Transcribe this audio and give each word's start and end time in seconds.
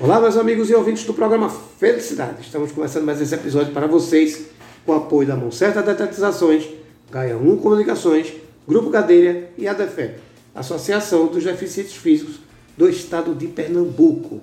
Olá, 0.00 0.20
meus 0.20 0.36
amigos 0.36 0.70
e 0.70 0.74
ouvintes 0.76 1.02
do 1.02 1.12
programa 1.12 1.50
Felicidade. 1.50 2.42
Estamos 2.42 2.70
começando 2.70 3.04
mais 3.04 3.20
esse 3.20 3.34
episódio 3.34 3.72
para 3.72 3.88
vocês 3.88 4.44
com 4.86 4.92
o 4.92 4.94
apoio 4.94 5.26
da 5.26 5.34
Mão 5.34 5.50
Certa 5.50 5.82
Detetizações, 5.82 6.68
Gaia 7.10 7.36
1 7.36 7.56
Comunicações, 7.56 8.32
Grupo 8.66 8.90
Cadeira 8.90 9.50
e 9.58 9.66
a 9.66 9.72
DEFEP, 9.72 10.20
Associação 10.54 11.26
dos 11.26 11.42
Deficientes 11.42 11.94
Físicos 11.94 12.36
do 12.76 12.88
Estado 12.88 13.34
de 13.34 13.48
Pernambuco. 13.48 14.40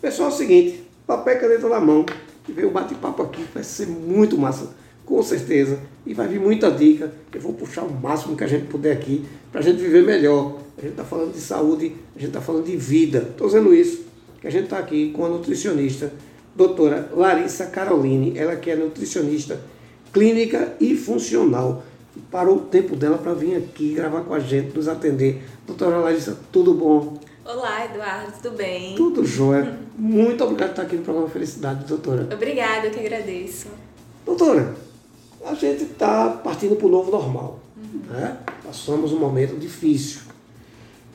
Pessoal, 0.00 0.30
é 0.30 0.32
o 0.32 0.36
seguinte, 0.36 0.84
papel 1.04 1.38
e 1.38 1.40
caneta 1.40 1.68
na 1.68 1.80
mão, 1.80 2.06
e 2.48 2.52
veio 2.52 2.68
um 2.68 2.72
bate-papo 2.72 3.20
aqui, 3.20 3.44
vai 3.52 3.64
ser 3.64 3.88
muito 3.88 4.38
massa, 4.38 4.76
com 5.04 5.20
certeza, 5.24 5.80
e 6.06 6.14
vai 6.14 6.28
vir 6.28 6.38
muita 6.38 6.70
dica. 6.70 7.12
Eu 7.34 7.40
vou 7.40 7.52
puxar 7.52 7.82
o 7.82 7.92
máximo 7.92 8.36
que 8.36 8.44
a 8.44 8.48
gente 8.48 8.66
puder 8.66 8.92
aqui 8.92 9.24
para 9.50 9.60
a 9.60 9.64
gente 9.64 9.78
viver 9.82 10.04
melhor. 10.04 10.60
A 10.78 10.82
gente 10.82 10.92
está 10.92 11.04
falando 11.04 11.32
de 11.32 11.40
saúde, 11.40 11.96
a 12.14 12.18
gente 12.20 12.28
está 12.28 12.40
falando 12.40 12.66
de 12.66 12.76
vida. 12.76 13.26
Estou 13.32 13.48
dizendo 13.48 13.74
isso 13.74 14.13
que 14.44 14.48
a 14.48 14.50
gente 14.50 14.64
está 14.64 14.78
aqui 14.78 15.10
com 15.10 15.24
a 15.24 15.28
nutricionista, 15.30 16.12
doutora 16.54 17.10
Larissa 17.16 17.64
Caroline, 17.64 18.36
ela 18.36 18.54
que 18.56 18.70
é 18.70 18.76
nutricionista 18.76 19.58
clínica 20.12 20.76
e 20.78 20.94
funcional. 20.94 21.82
Parou 22.30 22.56
o 22.56 22.60
tempo 22.60 22.94
dela 22.94 23.16
para 23.16 23.32
vir 23.32 23.56
aqui 23.56 23.94
gravar 23.94 24.20
com 24.20 24.34
a 24.34 24.38
gente, 24.38 24.76
nos 24.76 24.86
atender. 24.86 25.42
Doutora 25.66 25.96
Larissa, 25.96 26.38
tudo 26.52 26.74
bom? 26.74 27.18
Olá, 27.42 27.86
Eduardo, 27.86 28.32
tudo 28.42 28.54
bem? 28.54 28.94
Tudo 28.94 29.24
jóia. 29.24 29.78
Muito 29.96 30.44
obrigado 30.44 30.68
por 30.68 30.72
estar 30.72 30.82
aqui 30.82 30.96
no 30.96 31.02
programa 31.02 31.30
Felicidade, 31.30 31.86
doutora. 31.86 32.28
Obrigada, 32.30 32.88
eu 32.88 32.90
que 32.90 33.00
agradeço. 33.00 33.68
Doutora, 34.26 34.74
a 35.42 35.54
gente 35.54 35.84
está 35.84 36.28
partindo 36.28 36.76
para 36.76 36.86
o 36.86 36.90
novo 36.90 37.10
normal. 37.10 37.60
Uhum. 37.78 38.00
Né? 38.10 38.36
Passamos 38.62 39.10
um 39.10 39.18
momento 39.18 39.58
difícil. 39.58 40.20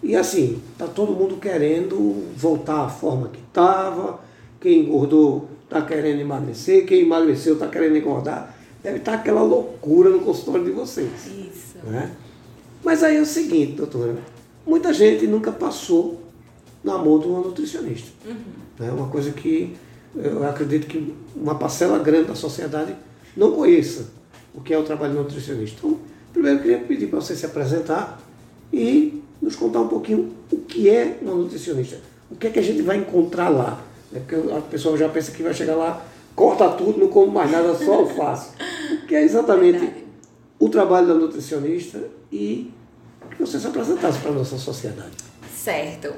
E 0.01 0.15
assim, 0.15 0.61
tá 0.77 0.87
todo 0.87 1.13
mundo 1.13 1.37
querendo 1.37 2.25
voltar 2.35 2.85
à 2.85 2.89
forma 2.89 3.27
que 3.29 3.39
estava. 3.39 4.19
Quem 4.59 4.81
engordou 4.81 5.49
está 5.63 5.81
querendo 5.81 6.19
emagrecer, 6.19 6.85
quem 6.85 7.01
emagreceu 7.01 7.53
está 7.53 7.67
querendo 7.67 7.97
engordar. 7.97 8.55
Deve 8.81 8.97
estar 8.97 9.13
tá 9.13 9.17
aquela 9.17 9.41
loucura 9.41 10.09
no 10.09 10.19
consultório 10.19 10.65
de 10.65 10.71
vocês. 10.71 11.09
Isso. 11.27 11.77
Né? 11.83 12.11
Mas 12.83 13.03
aí 13.03 13.17
é 13.17 13.21
o 13.21 13.25
seguinte, 13.25 13.73
doutora, 13.73 14.15
muita 14.65 14.93
gente 14.93 15.27
nunca 15.27 15.51
passou 15.51 16.21
na 16.83 16.97
mão 16.97 17.19
de 17.19 17.27
uma 17.27 17.41
nutricionista. 17.41 18.09
Uhum. 18.25 18.85
É 18.87 18.91
uma 18.91 19.07
coisa 19.09 19.31
que 19.31 19.75
eu 20.15 20.47
acredito 20.47 20.87
que 20.87 21.13
uma 21.35 21.55
parcela 21.55 21.99
grande 21.99 22.29
da 22.29 22.35
sociedade 22.35 22.95
não 23.35 23.51
conheça 23.51 24.07
o 24.53 24.61
que 24.61 24.73
é 24.73 24.77
o 24.77 24.83
trabalho 24.83 25.13
de 25.13 25.19
nutricionista. 25.19 25.77
Então, 25.77 25.99
primeiro 26.33 26.59
eu 26.59 26.61
queria 26.61 26.79
pedir 26.79 27.07
para 27.07 27.21
você 27.21 27.35
se 27.35 27.45
apresentar 27.45 28.19
e 28.71 29.21
nos 29.41 29.55
contar 29.55 29.81
um 29.81 29.87
pouquinho 29.87 30.33
o 30.51 30.57
que 30.57 30.89
é 30.89 31.17
uma 31.21 31.35
nutricionista. 31.35 31.97
O 32.29 32.35
que 32.35 32.47
é 32.47 32.49
que 32.49 32.59
a 32.59 32.63
gente 32.63 32.81
vai 32.81 32.97
encontrar 32.97 33.49
lá? 33.49 33.81
É 34.13 34.19
porque 34.19 34.35
a 34.51 34.61
pessoa 34.61 34.97
já 34.97 35.07
pensa 35.09 35.31
que 35.31 35.43
vai 35.43 35.53
chegar 35.53 35.75
lá, 35.75 36.03
corta 36.35 36.69
tudo, 36.69 36.99
não 36.99 37.07
come 37.07 37.31
mais 37.31 37.51
nada, 37.51 37.75
só 37.75 37.95
alface. 37.95 38.51
O 38.91 39.07
que 39.07 39.15
é 39.15 39.23
exatamente 39.23 39.79
Verdade. 39.79 40.03
o 40.59 40.69
trabalho 40.69 41.07
da 41.07 41.13
nutricionista 41.13 42.01
e 42.31 42.71
que 43.31 43.39
você 43.39 43.59
se 43.59 43.67
apresentasse 43.67 44.19
para 44.19 44.31
a 44.31 44.33
nossa 44.33 44.57
sociedade. 44.57 45.15
Certo. 45.55 46.13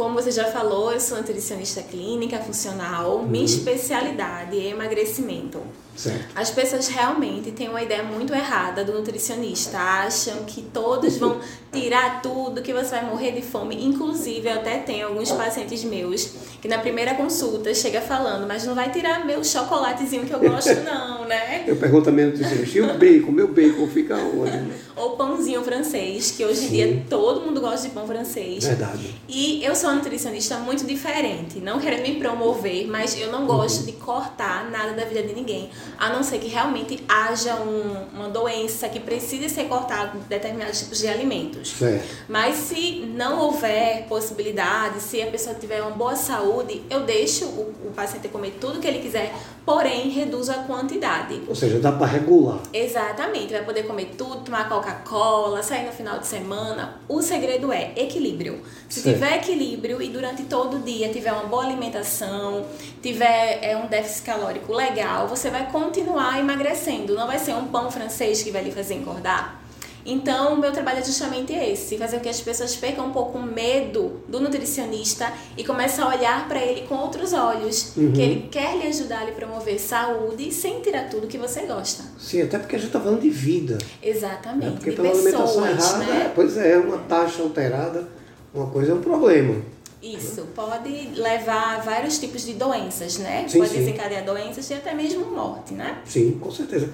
Como 0.00 0.14
você 0.14 0.30
já 0.30 0.46
falou, 0.46 0.90
eu 0.90 0.98
sou 0.98 1.18
nutricionista 1.18 1.82
clínica 1.82 2.38
funcional, 2.38 3.16
uhum. 3.16 3.26
minha 3.26 3.44
especialidade 3.44 4.58
é 4.58 4.70
emagrecimento. 4.70 5.60
Certo. 6.00 6.24
As 6.34 6.50
pessoas 6.50 6.88
realmente 6.88 7.50
têm 7.50 7.68
uma 7.68 7.82
ideia 7.82 8.02
muito 8.02 8.32
errada 8.32 8.82
do 8.82 8.92
nutricionista, 8.92 9.76
acham 9.76 10.44
que 10.46 10.62
todos 10.62 11.18
vão 11.18 11.38
tirar 11.70 12.22
tudo, 12.22 12.62
que 12.62 12.72
você 12.72 12.90
vai 12.92 13.04
morrer 13.04 13.32
de 13.32 13.42
fome. 13.42 13.84
Inclusive, 13.84 14.48
eu 14.48 14.54
até 14.54 14.78
tenho 14.78 15.08
alguns 15.08 15.30
pacientes 15.30 15.84
meus 15.84 16.32
que 16.62 16.68
na 16.68 16.78
primeira 16.78 17.14
consulta 17.14 17.74
chega 17.74 18.00
falando, 18.00 18.46
mas 18.46 18.64
não 18.64 18.74
vai 18.74 18.90
tirar 18.90 19.26
meu 19.26 19.44
chocolatezinho 19.44 20.24
que 20.24 20.32
eu 20.32 20.40
gosto 20.40 20.74
não, 20.84 21.26
né? 21.26 21.64
Eu 21.66 21.76
pergunto 21.76 22.08
a 22.08 22.12
minha 22.12 22.28
nutricionista, 22.28 22.78
e 22.78 22.80
o 22.80 22.98
bacon? 22.98 23.32
Meu 23.32 23.48
bacon 23.48 23.86
fica 23.88 24.16
onde? 24.16 24.72
Ou 24.96 25.16
pãozinho 25.16 25.62
francês, 25.62 26.30
que 26.30 26.44
hoje 26.44 26.64
em 26.64 26.68
dia 26.68 27.04
todo 27.10 27.42
mundo 27.42 27.60
gosta 27.60 27.88
de 27.88 27.94
pão 27.94 28.06
francês. 28.06 28.64
Verdade. 28.64 29.14
E 29.28 29.62
eu 29.62 29.74
sou 29.74 29.89
uma 29.90 29.96
nutricionista 29.96 30.56
muito 30.58 30.86
diferente, 30.86 31.58
não 31.58 31.80
querendo 31.80 32.02
me 32.02 32.16
promover, 32.16 32.86
mas 32.86 33.18
eu 33.18 33.30
não 33.30 33.46
gosto 33.46 33.80
uhum. 33.80 33.86
de 33.86 33.92
cortar 33.92 34.70
nada 34.70 34.92
da 34.92 35.04
vida 35.04 35.22
de 35.22 35.34
ninguém, 35.34 35.70
a 35.98 36.10
não 36.10 36.22
ser 36.22 36.38
que 36.38 36.48
realmente 36.48 37.02
haja 37.08 37.56
um, 37.56 38.06
uma 38.14 38.28
doença 38.28 38.88
que 38.88 39.00
precise 39.00 39.48
ser 39.48 39.64
cortada 39.64 40.18
determinados 40.28 40.78
tipos 40.78 40.98
de 40.98 41.08
alimentos. 41.08 41.70
Certo. 41.70 42.08
Mas 42.28 42.56
se 42.56 43.00
não 43.14 43.40
houver 43.40 44.06
possibilidade, 44.08 45.00
se 45.00 45.20
a 45.20 45.26
pessoa 45.26 45.54
tiver 45.54 45.82
uma 45.82 45.90
boa 45.90 46.14
saúde, 46.14 46.82
eu 46.88 47.00
deixo 47.00 47.46
o, 47.46 47.74
o 47.88 47.92
paciente 47.94 48.28
comer 48.28 48.56
tudo 48.60 48.78
que 48.78 48.86
ele 48.86 49.00
quiser, 49.00 49.34
porém 49.64 50.08
reduzo 50.10 50.52
a 50.52 50.62
quantidade. 50.64 51.42
Ou 51.48 51.54
seja, 51.54 51.78
dá 51.78 51.92
para 51.92 52.06
regular. 52.06 52.60
Exatamente, 52.72 53.52
vai 53.52 53.64
poder 53.64 53.84
comer 53.84 54.14
tudo, 54.16 54.44
tomar 54.44 54.68
Coca-Cola, 54.68 55.62
sair 55.62 55.86
no 55.86 55.92
final 55.92 56.18
de 56.18 56.26
semana. 56.26 57.00
O 57.08 57.20
segredo 57.20 57.72
é 57.72 57.92
equilíbrio. 57.96 58.60
Se 58.88 59.00
certo. 59.00 59.16
tiver 59.16 59.36
equilíbrio 59.36 59.79
e 60.00 60.08
durante 60.08 60.44
todo 60.44 60.76
o 60.76 60.80
dia 60.80 61.08
tiver 61.08 61.32
uma 61.32 61.44
boa 61.44 61.64
alimentação, 61.64 62.64
tiver 63.02 63.58
é, 63.62 63.76
um 63.76 63.86
déficit 63.86 64.24
calórico 64.24 64.72
legal, 64.72 65.28
você 65.28 65.50
vai 65.50 65.70
continuar 65.70 66.38
emagrecendo. 66.38 67.14
Não 67.14 67.26
vai 67.26 67.38
ser 67.38 67.54
um 67.54 67.66
pão 67.66 67.90
francês 67.90 68.42
que 68.42 68.50
vai 68.50 68.62
lhe 68.62 68.72
fazer 68.72 68.94
engordar. 68.94 69.60
Então, 70.04 70.54
o 70.54 70.56
meu 70.58 70.72
trabalho 70.72 70.98
é 70.98 71.04
justamente 71.04 71.52
esse, 71.52 71.98
fazer 71.98 72.16
com 72.16 72.22
que 72.22 72.28
as 72.28 72.40
pessoas 72.40 72.74
percam 72.74 73.06
um 73.06 73.12
pouco 73.12 73.38
o 73.38 73.42
medo 73.42 74.22
do 74.28 74.40
nutricionista 74.40 75.30
e 75.56 75.64
comecem 75.64 76.02
a 76.02 76.08
olhar 76.08 76.48
para 76.48 76.60
ele 76.60 76.86
com 76.86 76.94
outros 76.94 77.32
olhos, 77.32 77.96
uhum. 77.96 78.12
que 78.12 78.20
ele 78.20 78.48
quer 78.50 78.76
lhe 78.78 78.86
ajudar 78.86 79.20
a 79.20 79.24
lhe 79.24 79.32
promover 79.32 79.78
saúde 79.78 80.52
sem 80.52 80.80
tirar 80.80 81.08
tudo 81.08 81.26
que 81.26 81.38
você 81.38 81.62
gosta. 81.62 82.04
Sim, 82.18 82.42
até 82.42 82.58
porque 82.58 82.76
a 82.76 82.78
gente 82.78 82.88
está 82.88 83.00
falando 83.00 83.20
de 83.20 83.30
vida. 83.30 83.78
Exatamente. 84.02 84.66
É 84.66 84.70
porque 84.70 84.92
pela 84.92 85.10
pessoas, 85.10 85.26
alimentação 85.26 85.66
errada, 85.66 85.98
né? 85.98 86.32
pois 86.34 86.56
é, 86.56 86.78
uma 86.78 86.98
taxa 86.98 87.42
alterada, 87.42 88.08
uma 88.52 88.66
coisa 88.66 88.92
é 88.92 88.94
um 88.94 89.00
problema. 89.00 89.56
Isso, 90.02 90.46
pode 90.54 91.10
levar 91.14 91.76
a 91.76 91.80
vários 91.80 92.18
tipos 92.18 92.44
de 92.46 92.54
doenças, 92.54 93.18
né? 93.18 93.44
Sim, 93.46 93.58
pode 93.58 93.70
sim. 93.70 93.78
desencadear 93.78 94.24
doenças 94.24 94.68
e 94.70 94.74
até 94.74 94.94
mesmo 94.94 95.26
morte, 95.26 95.74
né? 95.74 95.98
Sim, 96.06 96.38
com 96.40 96.50
certeza. 96.50 96.88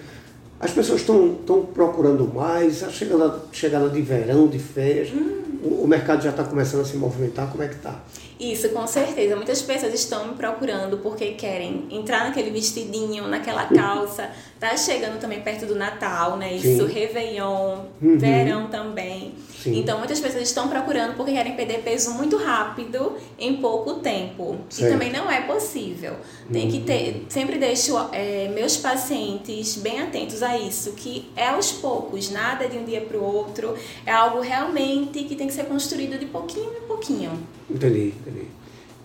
As 0.59 0.73
pessoas 0.73 1.03
estão 1.03 1.39
procurando 1.73 2.27
mais, 2.33 2.83
a 2.83 2.91
chegada, 2.91 3.43
chegada 3.53 3.89
de 3.91 4.01
verão, 4.03 4.49
de 4.49 4.59
férias, 4.59 5.11
hum. 5.11 5.61
o, 5.63 5.85
o, 5.85 5.87
mercado 5.87 6.23
já 6.23 6.31
está 6.31 6.43
começando 6.43 6.81
a 6.81 6.85
se 6.85 6.97
movimentar, 6.97 7.49
como 7.51 7.63
é 7.63 7.69
que 7.69 7.75
está? 7.75 8.01
Isso, 8.41 8.71
com 8.71 8.87
certeza. 8.87 9.37
Muitas 9.37 9.63
pessoas 9.63 9.95
estão 9.95 10.29
me 10.29 10.35
procurando 10.35 10.99
porque 10.99 11.33
querem 11.33 11.87
entrar 11.91 12.25
naquele 12.25 12.51
vestidinho, 12.51 13.29
naquela 13.29 13.67
calça. 13.67 14.31
Tá 14.59 14.77
chegando 14.77 15.21
também 15.21 15.41
perto 15.41 15.65
do 15.67 15.75
Natal, 15.75 16.37
né? 16.37 16.55
Isso, 16.55 16.87
Sim. 16.87 16.93
Réveillon, 16.93 17.79
uhum. 18.03 18.19
verão 18.19 18.67
também. 18.69 19.35
Sim. 19.67 19.81
Então, 19.81 19.99
muitas 19.99 20.21
pessoas 20.21 20.45
estão 20.45 20.69
procurando 20.69 21.17
porque 21.17 21.33
querem 21.33 21.57
perder 21.57 21.83
peso 21.83 22.13
muito 22.13 22.37
rápido 22.37 23.15
em 23.37 23.57
pouco 23.57 23.95
tempo. 23.95 24.57
Certo. 24.71 24.89
E 24.89 24.93
também 24.93 25.13
não 25.13 25.29
é 25.31 25.41
possível. 25.41 26.15
Tem 26.53 26.67
uhum. 26.67 26.71
que 26.71 26.81
ter. 26.83 27.27
Sempre 27.29 27.59
deixo 27.59 27.97
é, 28.13 28.49
meus 28.55 28.77
pacientes 28.77 29.77
bem 29.77 30.01
atentos 30.01 30.41
a 30.41 30.57
isso, 30.57 30.93
que 30.93 31.31
é 31.35 31.49
aos 31.49 31.73
poucos, 31.73 32.31
nada 32.31 32.69
de 32.69 32.79
um 32.79 32.85
dia 32.85 33.01
para 33.01 33.19
o 33.19 33.25
outro. 33.25 33.75
É 34.07 34.13
algo 34.13 34.41
realmente 34.41 35.25
que 35.25 35.35
tem 35.35 35.49
que 35.49 35.53
ser 35.53 35.65
construído 35.65 36.17
de 36.17 36.27
pouquinho 36.27 36.71
em 36.71 36.87
pouquinho. 36.87 37.33
Entendi, 37.69 38.15
entendi. 38.21 38.47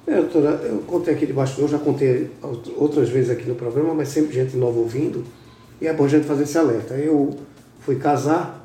É, 0.05 0.15
doutora, 0.15 0.61
eu 0.63 0.79
contei 0.79 1.13
aqui 1.13 1.25
de 1.25 1.33
bastidor, 1.33 1.69
já 1.69 1.79
contei 1.79 2.29
outras 2.75 3.09
vezes 3.09 3.31
aqui 3.31 3.47
no 3.47 3.55
programa, 3.55 3.93
mas 3.93 4.09
sempre 4.09 4.33
gente 4.33 4.55
nova 4.57 4.77
ouvindo. 4.77 5.23
E 5.79 5.87
é 5.87 5.93
bom 5.93 6.05
a 6.05 6.07
gente 6.07 6.27
fazer 6.27 6.43
esse 6.43 6.57
alerta. 6.57 6.93
Eu 6.95 7.35
fui 7.79 7.95
casar 7.95 8.60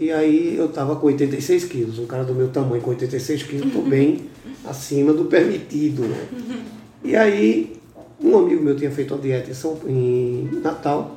e 0.00 0.10
aí 0.10 0.56
eu 0.56 0.66
estava 0.66 0.96
com 0.96 1.06
86 1.06 1.64
quilos, 1.64 1.98
um 1.98 2.06
cara 2.06 2.24
do 2.24 2.34
meu 2.34 2.48
tamanho 2.48 2.82
com 2.82 2.90
86 2.90 3.42
quilos, 3.42 3.66
estou 3.66 3.82
bem 3.82 4.22
acima 4.64 5.12
do 5.12 5.26
permitido. 5.26 6.02
Né? 6.02 6.64
E 7.04 7.14
aí 7.14 7.80
um 8.22 8.36
amigo 8.36 8.62
meu 8.62 8.76
tinha 8.76 8.90
feito 8.90 9.14
uma 9.14 9.20
dieta 9.20 9.50
em, 9.50 9.54
São, 9.54 9.78
em 9.86 10.48
Natal, 10.62 11.16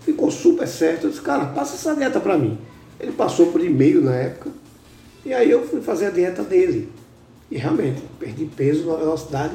ficou 0.00 0.30
super 0.30 0.66
certo. 0.66 1.04
Eu 1.04 1.10
disse, 1.10 1.22
cara, 1.22 1.46
passa 1.46 1.74
essa 1.74 1.94
dieta 1.94 2.20
para 2.20 2.38
mim. 2.38 2.56
Ele 3.00 3.12
passou 3.12 3.46
por 3.46 3.62
e-mail 3.62 4.00
na 4.00 4.14
época, 4.14 4.50
e 5.24 5.34
aí 5.34 5.50
eu 5.50 5.66
fui 5.66 5.80
fazer 5.80 6.06
a 6.06 6.10
dieta 6.10 6.42
dele. 6.42 6.88
E 7.50 7.58
realmente, 7.58 8.02
perdi 8.18 8.44
peso 8.44 8.84
numa 8.84 8.96
velocidade 8.96 9.54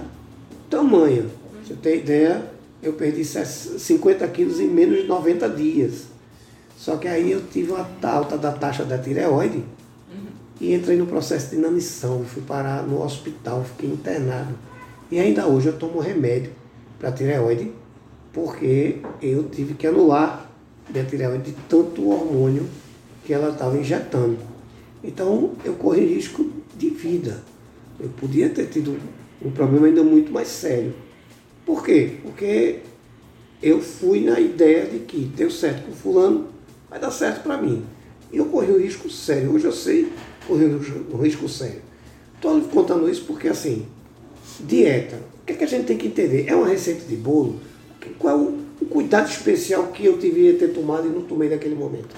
tamanha. 0.69 1.25
Você 1.65 1.74
ter 1.74 1.97
ideia, 1.97 2.44
eu 2.81 2.94
perdi 2.94 3.24
50 3.24 4.27
quilos 4.27 4.59
em 4.59 4.68
menos 4.68 5.01
de 5.01 5.07
90 5.07 5.50
dias. 5.50 6.08
Só 6.79 6.95
que 6.95 7.09
aí 7.09 7.29
eu 7.29 7.41
tive 7.45 7.73
uma 7.73 7.85
alta 8.03 8.37
da 8.37 8.53
taxa 8.53 8.85
da 8.85 8.97
tireoide 8.97 9.57
uhum. 9.57 10.27
e 10.61 10.73
entrei 10.73 10.95
no 10.95 11.05
processo 11.05 11.49
de 11.49 11.57
inanição. 11.57 12.23
Fui 12.23 12.41
parar 12.41 12.83
no 12.83 13.03
hospital, 13.03 13.65
fiquei 13.65 13.89
internado. 13.89 14.55
E 15.11 15.19
ainda 15.19 15.45
hoje 15.45 15.67
eu 15.67 15.77
tomo 15.77 15.99
remédio 15.99 16.53
para 16.97 17.11
tireoide, 17.11 17.69
porque 18.31 19.01
eu 19.21 19.49
tive 19.49 19.73
que 19.73 19.87
anular 19.87 20.49
minha 20.89 21.03
tireoide 21.03 21.51
de 21.51 21.57
tanto 21.67 22.07
hormônio 22.07 22.65
que 23.25 23.33
ela 23.33 23.49
estava 23.49 23.77
injetando. 23.77 24.37
Então 25.03 25.51
eu 25.65 25.73
corri 25.73 26.05
risco 26.05 26.49
de 26.77 26.91
vida. 26.91 27.43
Eu 27.99 28.07
podia 28.07 28.47
ter 28.47 28.67
tido 28.67 28.97
um 29.43 29.51
problema 29.51 29.87
ainda 29.87 30.01
muito 30.01 30.31
mais 30.31 30.47
sério. 30.47 30.93
Por 31.65 31.83
quê? 31.83 32.19
Porque 32.23 32.79
eu 33.61 33.81
fui 33.81 34.21
na 34.21 34.39
ideia 34.39 34.85
de 34.85 34.99
que 34.99 35.25
deu 35.25 35.51
certo 35.51 35.85
com 35.85 35.91
fulano, 35.91 36.58
vai 36.89 37.00
dar 37.00 37.12
certo 37.12 37.44
para 37.44 37.57
mim. 37.57 37.86
E 38.31 38.38
eu 38.38 38.45
corri 38.45 38.71
um 38.71 38.80
risco 38.80 39.09
sério. 39.09 39.53
Hoje 39.53 39.65
eu 39.65 39.71
sei 39.71 40.12
correr 40.47 40.65
um 40.65 41.18
risco 41.18 41.47
sério. 41.47 41.81
Estou 42.36 42.59
contando 42.62 43.09
isso 43.09 43.25
porque, 43.25 43.47
assim, 43.47 43.86
dieta, 44.59 45.18
o 45.41 45.45
que, 45.45 45.53
é 45.53 45.56
que 45.56 45.63
a 45.63 45.68
gente 45.68 45.86
tem 45.86 45.97
que 45.97 46.07
entender? 46.07 46.45
É 46.47 46.56
uma 46.56 46.68
receita 46.68 47.06
de 47.06 47.15
bolo? 47.15 47.59
Qual 48.18 48.33
é 48.33 48.38
o, 48.38 48.86
cuidado 48.86 49.30
especial 49.30 49.88
que 49.88 50.06
eu 50.06 50.18
devia 50.18 50.53
ter 50.57 50.69
tomado 50.69 51.07
e 51.07 51.09
não 51.09 51.21
tomei 51.21 51.50
naquele 51.50 51.75
momento? 51.75 52.15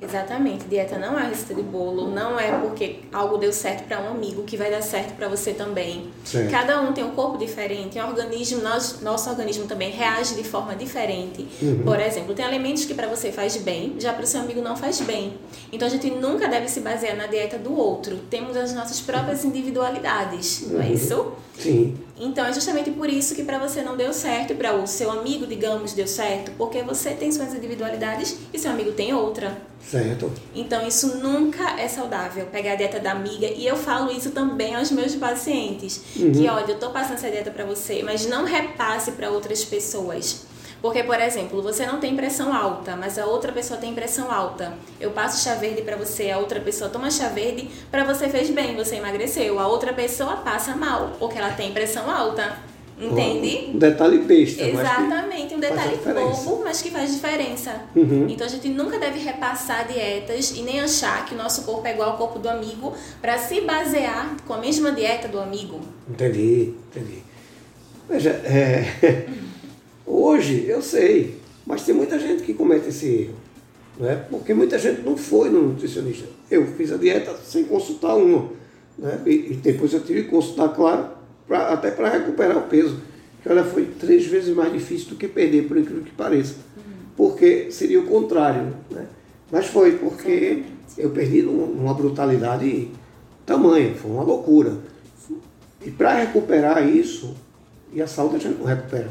Exatamente, 0.00 0.66
dieta 0.66 0.98
não 0.98 1.18
é 1.18 1.26
receita 1.26 1.54
de 1.54 1.62
bolo, 1.62 2.10
não 2.10 2.38
é 2.38 2.52
porque 2.58 3.00
algo 3.10 3.38
deu 3.38 3.50
certo 3.50 3.84
para 3.86 3.98
um 4.02 4.10
amigo 4.10 4.42
que 4.42 4.54
vai 4.54 4.70
dar 4.70 4.82
certo 4.82 5.16
para 5.16 5.26
você 5.26 5.54
também. 5.54 6.10
Certo. 6.22 6.50
Cada 6.50 6.82
um 6.82 6.92
tem 6.92 7.02
um 7.02 7.12
corpo 7.12 7.38
diferente, 7.38 7.98
um 7.98 8.06
organismo, 8.06 8.60
nós, 8.60 9.00
nosso 9.00 9.30
organismo 9.30 9.66
também 9.66 9.90
reage 9.90 10.34
de 10.34 10.44
forma 10.44 10.76
diferente. 10.76 11.48
Uhum. 11.62 11.82
Por 11.82 11.98
exemplo, 11.98 12.34
tem 12.34 12.44
alimentos 12.44 12.84
que 12.84 12.92
para 12.92 13.06
você 13.06 13.32
faz 13.32 13.56
bem, 13.56 13.94
já 13.98 14.12
para 14.12 14.24
o 14.24 14.26
seu 14.26 14.40
amigo 14.40 14.60
não 14.60 14.76
faz 14.76 15.00
bem. 15.00 15.32
Então 15.72 15.88
a 15.88 15.90
gente 15.90 16.10
nunca 16.10 16.46
deve 16.46 16.68
se 16.68 16.80
basear 16.80 17.16
na 17.16 17.26
dieta 17.26 17.58
do 17.58 17.74
outro. 17.74 18.18
Temos 18.28 18.54
as 18.54 18.74
nossas 18.74 19.00
próprias 19.00 19.46
individualidades, 19.46 20.60
uhum. 20.62 20.74
não 20.74 20.82
é 20.82 20.86
uhum. 20.86 20.92
isso? 20.92 21.32
Sim. 21.58 21.96
Então 22.18 22.44
é 22.44 22.52
justamente 22.52 22.90
por 22.90 23.08
isso 23.08 23.34
que 23.34 23.42
para 23.42 23.58
você 23.58 23.82
não 23.82 23.96
deu 23.96 24.12
certo 24.12 24.52
e 24.52 24.56
para 24.56 24.74
o 24.74 24.86
seu 24.86 25.10
amigo, 25.10 25.46
digamos, 25.46 25.94
deu 25.94 26.06
certo, 26.06 26.52
porque 26.58 26.82
você 26.82 27.10
tem 27.10 27.32
suas 27.32 27.54
individualidades 27.54 28.36
e 28.52 28.58
seu 28.58 28.70
amigo 28.70 28.92
tem 28.92 29.14
outra. 29.14 29.56
Certo. 29.90 30.32
Então 30.54 30.86
isso 30.86 31.18
nunca 31.18 31.80
é 31.80 31.86
saudável, 31.86 32.46
pegar 32.46 32.72
a 32.72 32.76
dieta 32.76 32.98
da 32.98 33.12
amiga. 33.12 33.46
E 33.46 33.66
eu 33.66 33.76
falo 33.76 34.10
isso 34.10 34.30
também 34.30 34.74
aos 34.74 34.90
meus 34.90 35.14
pacientes, 35.14 36.00
uhum. 36.16 36.32
que 36.32 36.48
olha, 36.48 36.72
eu 36.72 36.78
tô 36.78 36.90
passando 36.90 37.14
essa 37.14 37.30
dieta 37.30 37.50
para 37.50 37.64
você, 37.64 38.02
mas 38.02 38.26
não 38.26 38.44
repasse 38.44 39.12
para 39.12 39.30
outras 39.30 39.64
pessoas. 39.64 40.44
Porque, 40.82 41.02
por 41.02 41.18
exemplo, 41.18 41.62
você 41.62 41.86
não 41.86 41.98
tem 41.98 42.14
pressão 42.14 42.54
alta, 42.54 42.96
mas 42.96 43.18
a 43.18 43.26
outra 43.26 43.50
pessoa 43.50 43.80
tem 43.80 43.94
pressão 43.94 44.30
alta. 44.30 44.74
Eu 45.00 45.10
passo 45.10 45.42
chá 45.42 45.54
verde 45.54 45.82
para 45.82 45.96
você, 45.96 46.30
a 46.30 46.38
outra 46.38 46.60
pessoa 46.60 46.90
toma 46.90 47.10
chá 47.10 47.28
verde, 47.28 47.70
para 47.90 48.04
você 48.04 48.28
fez 48.28 48.50
bem, 48.50 48.76
você 48.76 48.96
emagreceu. 48.96 49.58
A 49.58 49.66
outra 49.66 49.92
pessoa 49.92 50.36
passa 50.36 50.76
mal, 50.76 51.12
porque 51.18 51.38
ela 51.38 51.50
tem 51.50 51.72
pressão 51.72 52.10
alta. 52.10 52.58
Entende? 52.98 53.72
Um 53.74 53.78
detalhe 53.78 54.18
besta. 54.20 54.62
Exatamente, 54.62 55.54
um 55.54 55.60
detalhe 55.60 55.96
bobo, 55.96 56.62
mas 56.64 56.80
que 56.80 56.90
faz 56.90 57.12
diferença. 57.12 57.82
Uhum. 57.94 58.26
Então 58.28 58.46
a 58.46 58.50
gente 58.50 58.68
nunca 58.68 58.98
deve 58.98 59.18
repassar 59.18 59.86
dietas 59.86 60.52
e 60.56 60.62
nem 60.62 60.80
achar 60.80 61.26
que 61.26 61.34
o 61.34 61.38
nosso 61.38 61.62
corpo 61.62 61.86
é 61.86 61.92
igual 61.92 62.12
ao 62.12 62.16
corpo 62.16 62.38
do 62.38 62.48
amigo 62.48 62.94
para 63.20 63.36
se 63.36 63.60
basear 63.60 64.34
com 64.46 64.54
a 64.54 64.58
mesma 64.58 64.92
dieta 64.92 65.28
do 65.28 65.38
amigo. 65.38 65.78
Entendi, 66.08 66.72
entendi. 66.90 67.22
Veja, 68.08 68.30
é, 68.30 69.26
hoje 70.06 70.64
eu 70.66 70.80
sei, 70.80 71.38
mas 71.66 71.82
tem 71.82 71.94
muita 71.94 72.18
gente 72.18 72.44
que 72.44 72.54
comete 72.54 72.88
esse 72.88 73.06
erro. 73.06 73.34
Né? 73.98 74.24
Porque 74.30 74.54
muita 74.54 74.78
gente 74.78 75.02
não 75.02 75.16
foi 75.16 75.50
no 75.50 75.68
nutricionista. 75.68 76.26
Eu 76.50 76.66
fiz 76.66 76.92
a 76.92 76.96
dieta 76.96 77.34
sem 77.44 77.64
consultar 77.64 78.14
uma. 78.14 78.50
Né? 78.98 79.20
E, 79.26 79.30
e 79.30 79.54
depois 79.54 79.92
eu 79.92 80.00
tive 80.00 80.24
que 80.24 80.28
consultar, 80.30 80.68
claro, 80.70 81.15
pra, 81.46 81.72
até 81.72 81.90
para 81.90 82.08
recuperar 82.08 82.58
o 82.58 82.62
peso. 82.62 83.00
Que 83.42 83.48
olha, 83.48 83.64
foi 83.64 83.86
três 83.86 84.26
vezes 84.26 84.54
mais 84.54 84.72
difícil 84.72 85.10
do 85.10 85.16
que 85.16 85.28
perder, 85.28 85.68
por 85.68 85.76
incrível 85.76 86.02
que 86.02 86.12
pareça. 86.12 86.54
Uhum. 86.76 86.82
Porque 87.16 87.70
seria 87.70 88.00
o 88.00 88.06
contrário. 88.06 88.74
Né? 88.90 89.06
Mas 89.50 89.66
foi 89.66 89.92
porque 89.92 90.64
eu 90.98 91.10
perdi 91.10 91.42
numa 91.42 91.94
brutalidade 91.94 92.90
tamanha, 93.44 93.94
foi 93.94 94.10
uma 94.10 94.22
loucura. 94.22 94.76
E 95.84 95.90
para 95.90 96.14
recuperar 96.14 96.86
isso, 96.86 97.36
e 97.92 98.02
a 98.02 98.06
saúde 98.06 98.36
a 98.36 98.38
gente 98.40 98.58
não 98.58 98.66
recupera. 98.66 99.08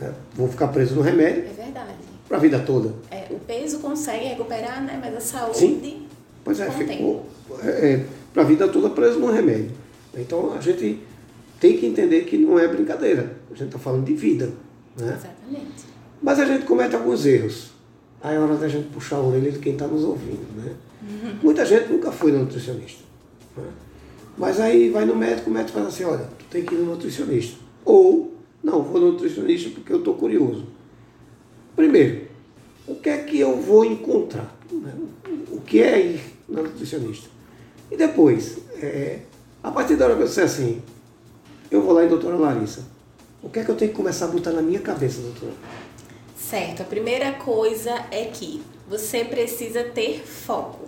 Né? 0.00 0.12
Vou 0.34 0.48
ficar 0.48 0.68
preso 0.68 0.94
no 0.94 1.02
remédio. 1.02 1.44
É 1.44 1.62
verdade. 1.64 1.94
Para 2.26 2.38
a 2.38 2.40
vida 2.40 2.58
toda. 2.60 2.94
É, 3.10 3.26
o 3.30 3.38
peso 3.38 3.78
consegue 3.78 4.26
recuperar, 4.26 4.82
né? 4.82 4.98
Mas 5.00 5.14
a 5.14 5.20
saúde. 5.20 5.58
Sim. 5.58 6.06
Pois 6.42 6.58
é, 6.60 6.70
ficou 6.70 7.26
é, 7.62 7.68
é 7.68 8.06
para 8.32 8.42
a 8.42 8.46
vida 8.46 8.68
toda 8.68 8.90
preso 8.90 9.18
no 9.18 9.30
remédio. 9.30 9.72
Então 10.16 10.52
a 10.52 10.60
gente 10.60 11.00
tem 11.60 11.76
que 11.76 11.86
entender 11.86 12.24
que 12.24 12.36
não 12.36 12.58
é 12.58 12.68
brincadeira. 12.68 13.36
A 13.50 13.54
gente 13.54 13.68
está 13.68 13.78
falando 13.78 14.04
de 14.04 14.14
vida. 14.14 14.46
Né? 14.96 15.08
Exatamente. 15.08 15.84
Mas 16.22 16.40
a 16.40 16.44
gente 16.44 16.64
comete 16.64 16.94
alguns 16.94 17.24
erros. 17.26 17.70
Aí 18.22 18.36
é 18.36 18.38
hora 18.38 18.56
da 18.56 18.68
gente 18.68 18.88
puxar 18.88 19.16
a 19.16 19.22
orelha 19.22 19.52
de 19.52 19.58
quem 19.58 19.72
está 19.72 19.86
nos 19.86 20.02
ouvindo. 20.04 20.46
Né? 20.56 20.74
Uhum. 21.02 21.38
Muita 21.42 21.64
gente 21.64 21.90
nunca 21.90 22.10
foi 22.10 22.32
no 22.32 22.40
nutricionista. 22.40 23.02
Né? 23.56 23.64
Mas 24.36 24.60
aí 24.60 24.90
vai 24.90 25.04
no 25.04 25.16
médico, 25.16 25.48
o 25.48 25.52
médico 25.52 25.78
fala 25.78 25.88
assim, 25.88 26.04
olha, 26.04 26.28
tu 26.38 26.44
tem 26.50 26.64
que 26.64 26.74
ir 26.74 26.78
no 26.78 26.86
nutricionista. 26.86 27.58
Ou, 27.84 28.34
não, 28.62 28.82
vou 28.82 29.00
no 29.00 29.12
nutricionista 29.12 29.70
porque 29.70 29.92
eu 29.92 29.98
estou 29.98 30.14
curioso. 30.14 30.66
Primeiro, 31.74 32.26
o 32.86 32.96
que 32.96 33.08
é 33.08 33.18
que 33.18 33.38
eu 33.38 33.60
vou 33.60 33.84
encontrar? 33.84 34.56
Né? 34.70 34.92
O 35.50 35.60
que 35.60 35.80
é 35.80 36.00
ir 36.00 36.20
no 36.48 36.62
nutricionista? 36.62 37.28
E 37.90 37.96
depois, 37.96 38.58
é, 38.82 39.20
a 39.62 39.70
partir 39.70 39.96
da 39.96 40.06
hora 40.06 40.16
que 40.16 40.22
eu 40.22 40.26
disser 40.26 40.44
assim, 40.44 40.82
eu 41.70 41.82
vou 41.82 41.92
lá 41.92 42.04
em 42.04 42.08
doutora 42.08 42.36
Larissa. 42.36 42.84
O 43.42 43.48
que 43.48 43.60
é 43.60 43.64
que 43.64 43.70
eu 43.70 43.76
tenho 43.76 43.90
que 43.90 43.96
começar 43.96 44.26
a 44.26 44.28
botar 44.28 44.50
na 44.50 44.62
minha 44.62 44.80
cabeça, 44.80 45.20
doutora? 45.20 45.52
Certo. 46.36 46.82
A 46.82 46.84
primeira 46.84 47.32
coisa 47.32 47.92
é 48.10 48.24
que 48.24 48.62
você 48.88 49.24
precisa 49.24 49.84
ter 49.84 50.20
foco. 50.20 50.85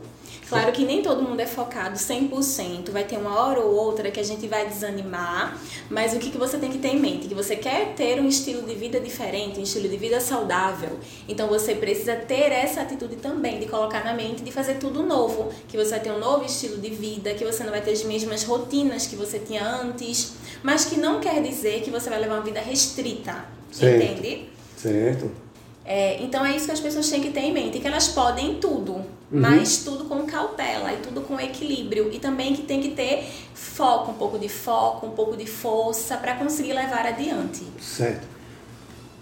Claro 0.48 0.72
que 0.72 0.84
nem 0.84 1.02
todo 1.02 1.22
mundo 1.22 1.40
é 1.40 1.46
focado 1.46 1.96
100%, 1.96 2.90
vai 2.90 3.04
ter 3.04 3.18
uma 3.18 3.38
hora 3.38 3.60
ou 3.60 3.74
outra 3.74 4.10
que 4.10 4.18
a 4.18 4.22
gente 4.22 4.46
vai 4.46 4.66
desanimar, 4.66 5.58
mas 5.90 6.14
o 6.14 6.18
que, 6.18 6.30
que 6.30 6.38
você 6.38 6.56
tem 6.56 6.70
que 6.70 6.78
ter 6.78 6.88
em 6.88 6.98
mente? 6.98 7.28
Que 7.28 7.34
você 7.34 7.54
quer 7.54 7.94
ter 7.94 8.18
um 8.20 8.26
estilo 8.26 8.62
de 8.62 8.74
vida 8.74 8.98
diferente, 8.98 9.60
um 9.60 9.62
estilo 9.62 9.88
de 9.88 9.96
vida 9.96 10.20
saudável, 10.20 10.98
então 11.28 11.48
você 11.48 11.74
precisa 11.74 12.16
ter 12.16 12.50
essa 12.50 12.80
atitude 12.80 13.16
também 13.16 13.60
de 13.60 13.66
colocar 13.66 14.02
na 14.02 14.14
mente 14.14 14.42
de 14.42 14.50
fazer 14.50 14.74
tudo 14.74 15.02
novo, 15.02 15.52
que 15.68 15.76
você 15.76 15.90
vai 15.90 16.00
ter 16.00 16.12
um 16.12 16.18
novo 16.18 16.44
estilo 16.44 16.78
de 16.78 16.90
vida, 16.90 17.34
que 17.34 17.44
você 17.44 17.62
não 17.62 17.70
vai 17.70 17.82
ter 17.82 17.92
as 17.92 18.02
mesmas 18.04 18.42
rotinas 18.44 19.06
que 19.06 19.16
você 19.16 19.38
tinha 19.38 19.62
antes, 19.62 20.32
mas 20.62 20.86
que 20.86 20.98
não 20.98 21.20
quer 21.20 21.42
dizer 21.42 21.82
que 21.82 21.90
você 21.90 22.08
vai 22.08 22.20
levar 22.20 22.36
uma 22.36 22.42
vida 22.42 22.60
restrita, 22.60 23.44
certo. 23.70 24.02
entende? 24.02 24.48
Certo. 24.76 25.47
É, 25.90 26.23
então 26.23 26.44
é 26.44 26.55
isso 26.55 26.67
que 26.67 26.73
as 26.73 26.81
pessoas 26.81 27.08
têm 27.08 27.23
que 27.23 27.31
ter 27.31 27.40
em 27.40 27.52
mente, 27.55 27.81
que 27.81 27.87
elas 27.87 28.08
podem 28.08 28.56
tudo, 28.56 28.93
uhum. 28.93 29.06
mas 29.31 29.79
tudo 29.79 30.05
com 30.05 30.26
cautela 30.26 30.93
e 30.93 30.99
tudo 30.99 31.23
com 31.23 31.40
equilíbrio. 31.40 32.12
E 32.12 32.19
também 32.19 32.55
que 32.55 32.61
tem 32.61 32.82
que 32.82 32.90
ter 32.90 33.26
foco, 33.55 34.11
um 34.11 34.14
pouco 34.14 34.38
de 34.38 34.50
foco, 34.50 35.06
um 35.06 35.12
pouco 35.12 35.35
de 35.35 35.46
força 35.46 36.19
para 36.19 36.35
conseguir 36.35 36.75
levar 36.75 37.06
adiante. 37.06 37.65
Certo. 37.81 38.27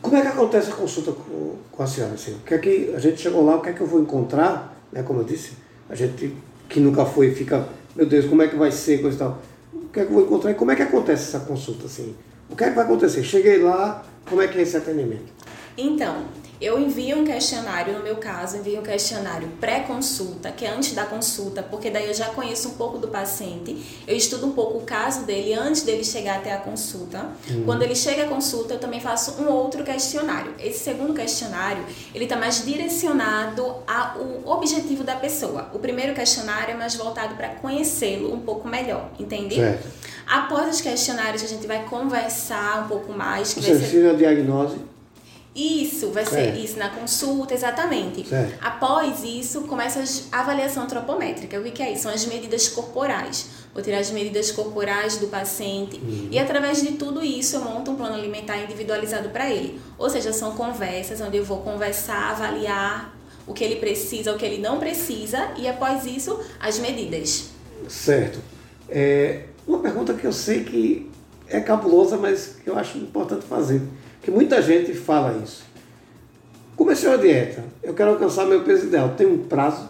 Como 0.03 0.17
é 0.17 0.23
que 0.23 0.27
acontece 0.27 0.73
a 0.73 0.75
consulta 0.75 1.13
com, 1.13 1.55
com 1.71 1.83
a 1.85 1.87
senhora? 1.87 2.15
Assim? 2.15 2.33
O 2.33 2.41
que 2.41 2.55
é 2.55 2.59
que 2.59 2.93
a 2.97 2.99
gente 2.99 3.21
chegou 3.21 3.47
lá, 3.47 3.55
o 3.55 3.61
que 3.63 3.69
é 3.69 3.73
que 3.73 3.81
eu 3.81 3.87
vou 3.87 4.01
encontrar? 4.01 4.77
Né, 4.91 5.05
como 5.05 5.21
eu 5.21 5.25
disse, 5.25 5.53
a 5.89 5.95
gente 5.95 6.35
que 6.69 6.81
nunca 6.81 7.07
foi 7.07 7.33
fica, 7.33 7.69
meu 7.95 8.07
Deus, 8.07 8.27
como 8.27 8.43
é 8.43 8.49
que 8.49 8.57
vai 8.57 8.73
ser, 8.73 9.01
coisa 9.01 9.15
e 9.15 9.19
tal. 9.21 9.39
O 9.73 9.89
que 9.93 10.01
é 10.01 10.05
que 10.05 10.11
eu 10.11 10.15
vou 10.15 10.25
encontrar 10.25 10.51
e 10.51 10.55
como 10.55 10.73
é 10.73 10.75
que 10.75 10.83
acontece 10.83 11.29
essa 11.29 11.47
consulta? 11.47 11.87
Assim? 11.87 12.17
O 12.51 12.57
que 12.57 12.65
é 12.65 12.71
que 12.71 12.75
vai 12.75 12.85
acontecer? 12.85 13.23
Cheguei 13.23 13.59
lá, 13.59 14.05
como 14.29 14.43
é 14.43 14.49
que 14.49 14.59
é 14.59 14.63
esse 14.63 14.77
atendimento? 14.77 15.33
Então, 15.77 16.25
eu 16.59 16.81
envio 16.81 17.19
um 17.19 17.25
questionário, 17.25 17.93
no 17.93 18.03
meu 18.03 18.17
caso, 18.17 18.57
envio 18.57 18.81
um 18.81 18.83
questionário 18.83 19.47
pré-consulta, 19.61 20.51
que 20.51 20.65
é 20.65 20.71
antes 20.71 20.95
da 20.95 21.05
consulta, 21.05 21.63
porque 21.63 21.91
daí 21.91 22.07
eu 22.07 22.15
já 22.15 22.27
conheço 22.31 22.71
um 22.71 22.75
pouco 22.75 22.97
do 22.97 23.09
paciente, 23.09 23.77
eu 24.07 24.17
estudo 24.17 24.47
um 24.47 24.53
pouco 24.53 24.79
o 24.79 24.81
caso 24.81 25.25
dele 25.25 25.53
antes 25.53 25.83
dele 25.83 26.03
chegar 26.03 26.37
até 26.37 26.55
a 26.55 26.57
consulta. 26.57 27.27
Uhum. 27.51 27.65
Quando 27.65 27.83
ele 27.83 27.95
chega 27.95 28.25
à 28.25 28.27
consulta, 28.27 28.73
eu 28.73 28.81
também 28.81 29.01
faço 29.01 29.43
um 29.43 29.51
outro 29.51 29.85
questionário. 29.85 30.55
Esse 30.59 30.79
segundo 30.79 31.13
questionário, 31.13 31.85
ele 32.15 32.25
está 32.25 32.37
mais 32.37 32.65
direcionado 32.65 33.75
ao 33.87 34.57
objetivo 34.57 35.05
da 35.05 35.17
pessoa. 35.17 35.71
O 35.75 35.79
primeiro 35.79 36.15
questionário 36.15 36.73
é 36.73 36.77
mais 36.77 36.95
voltado 36.95 37.35
para 37.35 37.49
conhecê-lo 37.49 38.33
um 38.33 38.41
pouco 38.41 38.67
melhor, 38.67 39.11
entende? 39.21 39.57
Certo. 39.57 39.89
Após 40.27 40.75
os 40.75 40.81
questionários, 40.81 41.45
a 41.45 41.47
gente 41.47 41.67
vai 41.67 41.85
conversar 41.85 42.85
um 42.85 42.89
pouco 42.89 43.13
mais. 43.13 43.53
Que 43.53 43.61
Você 43.61 43.75
vai 43.75 43.89
ser... 43.89 44.09
a 44.09 44.13
diagnose 44.15 44.96
isso, 45.57 46.11
vai 46.11 46.27
ser 46.27 46.55
isso 46.55 46.79
na 46.79 46.91
consulta, 46.91 47.55
exatamente. 47.55 48.29
Certo. 48.29 48.59
Após 48.61 49.25
isso, 49.25 49.63
começa 49.63 50.05
a 50.31 50.41
avaliação 50.41 50.83
antropométrica. 50.83 51.59
O 51.59 51.65
que 51.65 51.83
é 51.83 51.93
isso? 51.93 52.03
São 52.03 52.13
as 52.13 52.27
medidas 52.27 52.69
corporais. 52.69 53.47
Vou 53.73 53.83
tirar 53.83 53.99
as 53.99 54.11
medidas 54.11 54.51
corporais 54.53 55.17
do 55.17 55.29
paciente 55.29 55.97
uhum. 55.97 56.29
e 56.31 56.39
através 56.39 56.81
de 56.81 56.93
tudo 56.93 57.23
isso 57.23 57.57
eu 57.57 57.61
monto 57.61 57.91
um 57.91 57.97
plano 57.97 58.15
alimentar 58.15 58.59
individualizado 58.59 59.31
para 59.31 59.51
ele. 59.51 59.81
Ou 59.99 60.09
seja, 60.09 60.33
são 60.33 60.53
conversas 60.53 61.21
onde 61.21 61.37
eu 61.37 61.45
vou 61.45 61.59
conversar, 61.59 62.31
avaliar 62.31 63.15
o 63.47 63.53
que 63.53 63.63
ele 63.63 63.77
precisa, 63.77 64.33
o 64.33 64.39
que 64.39 64.45
ele 64.45 64.59
não 64.59 64.79
precisa 64.79 65.53
e 65.57 65.69
após 65.69 66.05
isso 66.05 66.39
as 66.61 66.79
medidas. 66.79 67.51
Certo. 67.89 68.41
É, 68.89 69.45
uma 69.67 69.79
pergunta 69.79 70.15
que 70.15 70.27
eu 70.27 70.33
sei 70.33 70.65
que 70.65 71.11
é 71.49 71.61
cabulosa, 71.61 72.17
mas 72.17 72.57
que 72.63 72.69
eu 72.69 72.79
acho 72.79 72.99
importante 72.99 73.45
fazer 73.45 73.83
que 74.27 74.31
muita 74.33 74.61
gente 74.61 74.93
fala 74.93 75.41
isso. 75.41 75.63
Comecei 76.75 77.09
a 77.09 77.17
dieta, 77.17 77.65
eu 77.81 77.95
quero 77.95 78.11
alcançar 78.11 78.45
meu 78.45 78.65
peso 78.65 78.87
ideal, 78.87 79.11
tem 79.11 79.25
um 79.25 79.39
prazo? 79.39 79.89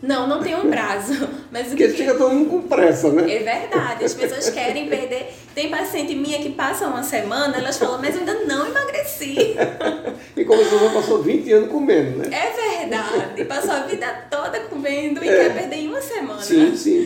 Não, 0.00 0.28
não 0.28 0.40
tem 0.40 0.54
um 0.54 0.70
prazo. 0.70 1.28
Mas 1.50 1.66
o 1.66 1.70
Porque 1.70 1.88
que 1.88 1.94
fica 1.94 2.14
todo 2.14 2.32
mundo 2.32 2.48
com 2.48 2.62
pressa, 2.68 3.10
né? 3.10 3.22
É 3.22 3.38
verdade, 3.40 4.04
as 4.04 4.14
pessoas 4.14 4.50
querem 4.50 4.88
perder. 4.88 5.34
Tem 5.52 5.68
paciente 5.68 6.14
minha 6.14 6.38
que 6.38 6.50
passa 6.50 6.86
uma 6.86 7.02
semana, 7.02 7.56
elas 7.56 7.76
falam, 7.76 8.00
mas 8.00 8.14
eu 8.14 8.20
ainda 8.20 8.34
não 8.44 8.68
emagreci. 8.68 9.56
E 10.36 10.44
como 10.44 10.62
você 10.62 10.78
já 10.78 10.90
passou 10.90 11.20
20 11.20 11.52
anos 11.52 11.68
comendo, 11.68 12.18
né? 12.18 12.28
É 12.30 12.78
verdade, 12.78 13.44
passou 13.44 13.72
a 13.72 13.80
vida 13.80 14.06
toda 14.30 14.60
comendo 14.60 15.24
e 15.24 15.26
quer 15.26 15.52
perder 15.52 15.76
em 15.76 15.88
uma 15.88 16.00
semana. 16.00 16.40
Sim, 16.40 16.76
sim. 16.76 16.97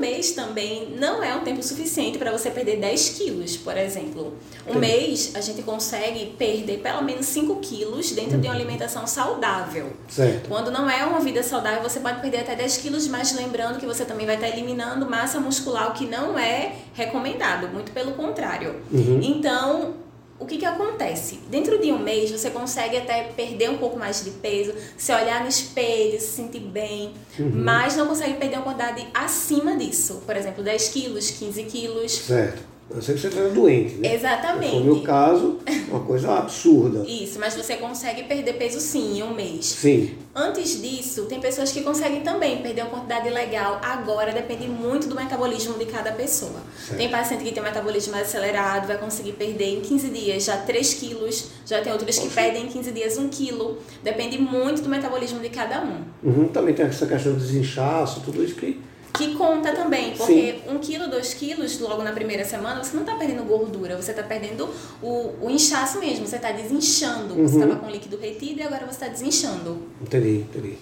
Um 0.00 0.08
mês 0.10 0.30
também 0.30 0.94
não 0.98 1.22
é 1.22 1.34
um 1.34 1.40
tempo 1.40 1.62
suficiente 1.62 2.16
para 2.16 2.32
você 2.32 2.50
perder 2.50 2.78
10 2.78 3.10
quilos, 3.10 3.58
por 3.58 3.76
exemplo. 3.76 4.32
Um 4.66 4.72
Sim. 4.72 4.78
mês 4.78 5.32
a 5.34 5.42
gente 5.42 5.60
consegue 5.60 6.34
perder 6.38 6.78
pelo 6.78 7.02
menos 7.02 7.26
5 7.26 7.56
quilos 7.56 8.10
dentro 8.12 8.38
de 8.38 8.46
uma 8.46 8.54
alimentação 8.54 9.06
saudável. 9.06 9.92
Certo. 10.08 10.48
Quando 10.48 10.70
não 10.70 10.88
é 10.88 11.04
uma 11.04 11.20
vida 11.20 11.42
saudável, 11.42 11.82
você 11.82 12.00
pode 12.00 12.22
perder 12.22 12.38
até 12.38 12.56
10 12.56 12.78
quilos, 12.78 13.06
mas 13.08 13.36
lembrando 13.36 13.78
que 13.78 13.84
você 13.84 14.06
também 14.06 14.24
vai 14.24 14.36
estar 14.36 14.48
eliminando 14.48 15.04
massa 15.04 15.38
muscular, 15.38 15.90
o 15.90 15.92
que 15.92 16.06
não 16.06 16.38
é 16.38 16.76
recomendado, 16.94 17.68
muito 17.68 17.92
pelo 17.92 18.12
contrário. 18.12 18.76
Uhum. 18.90 19.20
Então, 19.22 19.96
o 20.40 20.46
que, 20.46 20.56
que 20.58 20.64
acontece? 20.64 21.38
Dentro 21.50 21.78
de 21.78 21.92
um 21.92 21.98
mês, 21.98 22.30
você 22.30 22.50
consegue 22.50 22.96
até 22.96 23.24
perder 23.24 23.70
um 23.70 23.76
pouco 23.78 23.98
mais 23.98 24.24
de 24.24 24.30
peso, 24.30 24.72
se 24.96 25.12
olhar 25.12 25.42
no 25.42 25.48
espelho, 25.48 26.18
se 26.20 26.28
sentir 26.28 26.60
bem, 26.60 27.12
Uhum. 27.38 27.50
mas 27.54 27.94
não 27.96 28.06
consegue 28.06 28.34
perder 28.34 28.56
uma 28.56 28.64
quantidade 28.64 29.06
acima 29.14 29.76
disso. 29.76 30.22
Por 30.26 30.34
exemplo, 30.36 30.64
10 30.64 30.88
quilos, 30.88 31.30
15 31.30 31.62
quilos. 31.64 32.12
Certo. 32.12 32.62
Eu 32.92 33.00
sei 33.00 33.14
que 33.14 33.20
você 33.20 33.28
está 33.28 33.40
doente, 33.48 33.94
né? 33.96 34.14
Exatamente. 34.14 34.76
No 34.76 34.84
meu 34.84 35.02
caso, 35.02 35.58
uma 35.88 36.00
coisa 36.00 36.38
absurda. 36.38 37.04
Isso, 37.06 37.38
mas 37.38 37.54
você 37.54 37.76
consegue 37.76 38.24
perder 38.24 38.54
peso 38.54 38.80
sim 38.80 39.18
em 39.18 39.22
um 39.22 39.32
mês. 39.32 39.66
Sim. 39.66 40.14
Antes 40.34 40.82
disso, 40.82 41.26
tem 41.26 41.40
pessoas 41.40 41.70
que 41.70 41.82
conseguem 41.82 42.22
também 42.22 42.60
perder 42.62 42.82
uma 42.82 42.90
quantidade 42.90 43.30
legal. 43.30 43.80
Agora 43.82 44.32
depende 44.32 44.66
muito 44.66 45.06
do 45.06 45.14
metabolismo 45.14 45.78
de 45.78 45.86
cada 45.86 46.10
pessoa. 46.12 46.60
Certo. 46.76 46.98
Tem 46.98 47.08
paciente 47.08 47.44
que 47.44 47.52
tem 47.52 47.62
um 47.62 47.66
metabolismo 47.66 48.12
mais 48.12 48.26
acelerado, 48.26 48.88
vai 48.88 48.98
conseguir 48.98 49.32
perder 49.32 49.78
em 49.78 49.80
15 49.80 50.08
dias 50.08 50.44
já 50.44 50.56
3 50.56 50.94
quilos. 50.94 51.46
Já 51.64 51.80
tem 51.80 51.92
outros 51.92 52.18
que 52.18 52.28
perdem 52.28 52.64
em 52.64 52.68
15 52.68 52.90
dias 52.90 53.16
1 53.16 53.28
quilo. 53.28 53.78
Depende 54.02 54.36
muito 54.36 54.82
do 54.82 54.88
metabolismo 54.88 55.38
de 55.38 55.48
cada 55.48 55.80
um. 55.82 56.02
Uhum. 56.24 56.48
Também 56.48 56.74
tem 56.74 56.86
essa 56.86 57.06
questão 57.06 57.32
do 57.34 57.38
desinchaço, 57.38 58.20
tudo 58.20 58.42
isso 58.42 58.56
que. 58.56 58.80
Que 59.12 59.34
conta 59.34 59.72
também, 59.74 60.14
porque 60.16 60.60
1 60.68 60.78
quilo, 60.78 61.08
2 61.10 61.34
quilos, 61.34 61.78
logo 61.80 62.02
na 62.02 62.12
primeira 62.12 62.44
semana, 62.44 62.82
você 62.82 62.94
não 62.94 63.02
está 63.02 63.16
perdendo 63.16 63.42
gordura, 63.44 63.96
você 63.96 64.12
está 64.12 64.22
perdendo 64.22 64.68
o, 65.02 65.34
o 65.42 65.50
inchaço 65.50 65.98
mesmo, 65.98 66.26
você 66.26 66.36
está 66.36 66.52
desinchando. 66.52 67.34
Você 67.34 67.56
Uhum. 67.56 67.62
estava 67.64 67.76
com 67.76 67.90
líquido 67.90 68.16
retido 68.18 68.60
e 68.60 68.62
agora 68.62 68.86
você 68.86 68.92
está 68.92 69.08
desinchando. 69.08 69.78
Entendi, 70.00 70.38
entendi. 70.48 70.78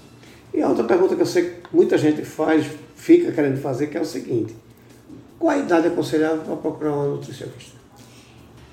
E 0.53 0.61
a 0.63 0.69
outra 0.69 0.85
pergunta 0.85 1.17
que 1.17 1.23
eu 1.23 1.27
sei 1.27 1.45
que 1.45 1.75
muita 1.75 1.97
gente 1.99 2.23
faz, 2.25 2.67
fica 2.95 3.33
querendo 3.33 3.61
fazer, 3.61 3.87
que 3.89 3.97
é 3.97 4.01
o 4.01 4.05
seguinte: 4.05 4.55
qual 5.39 5.51
a 5.57 5.59
idade 5.59 5.87
aconselhável 5.89 6.43
para 6.43 6.57
procurar 6.57 6.93
uma 6.95 7.07
nutricionista? 7.09 7.78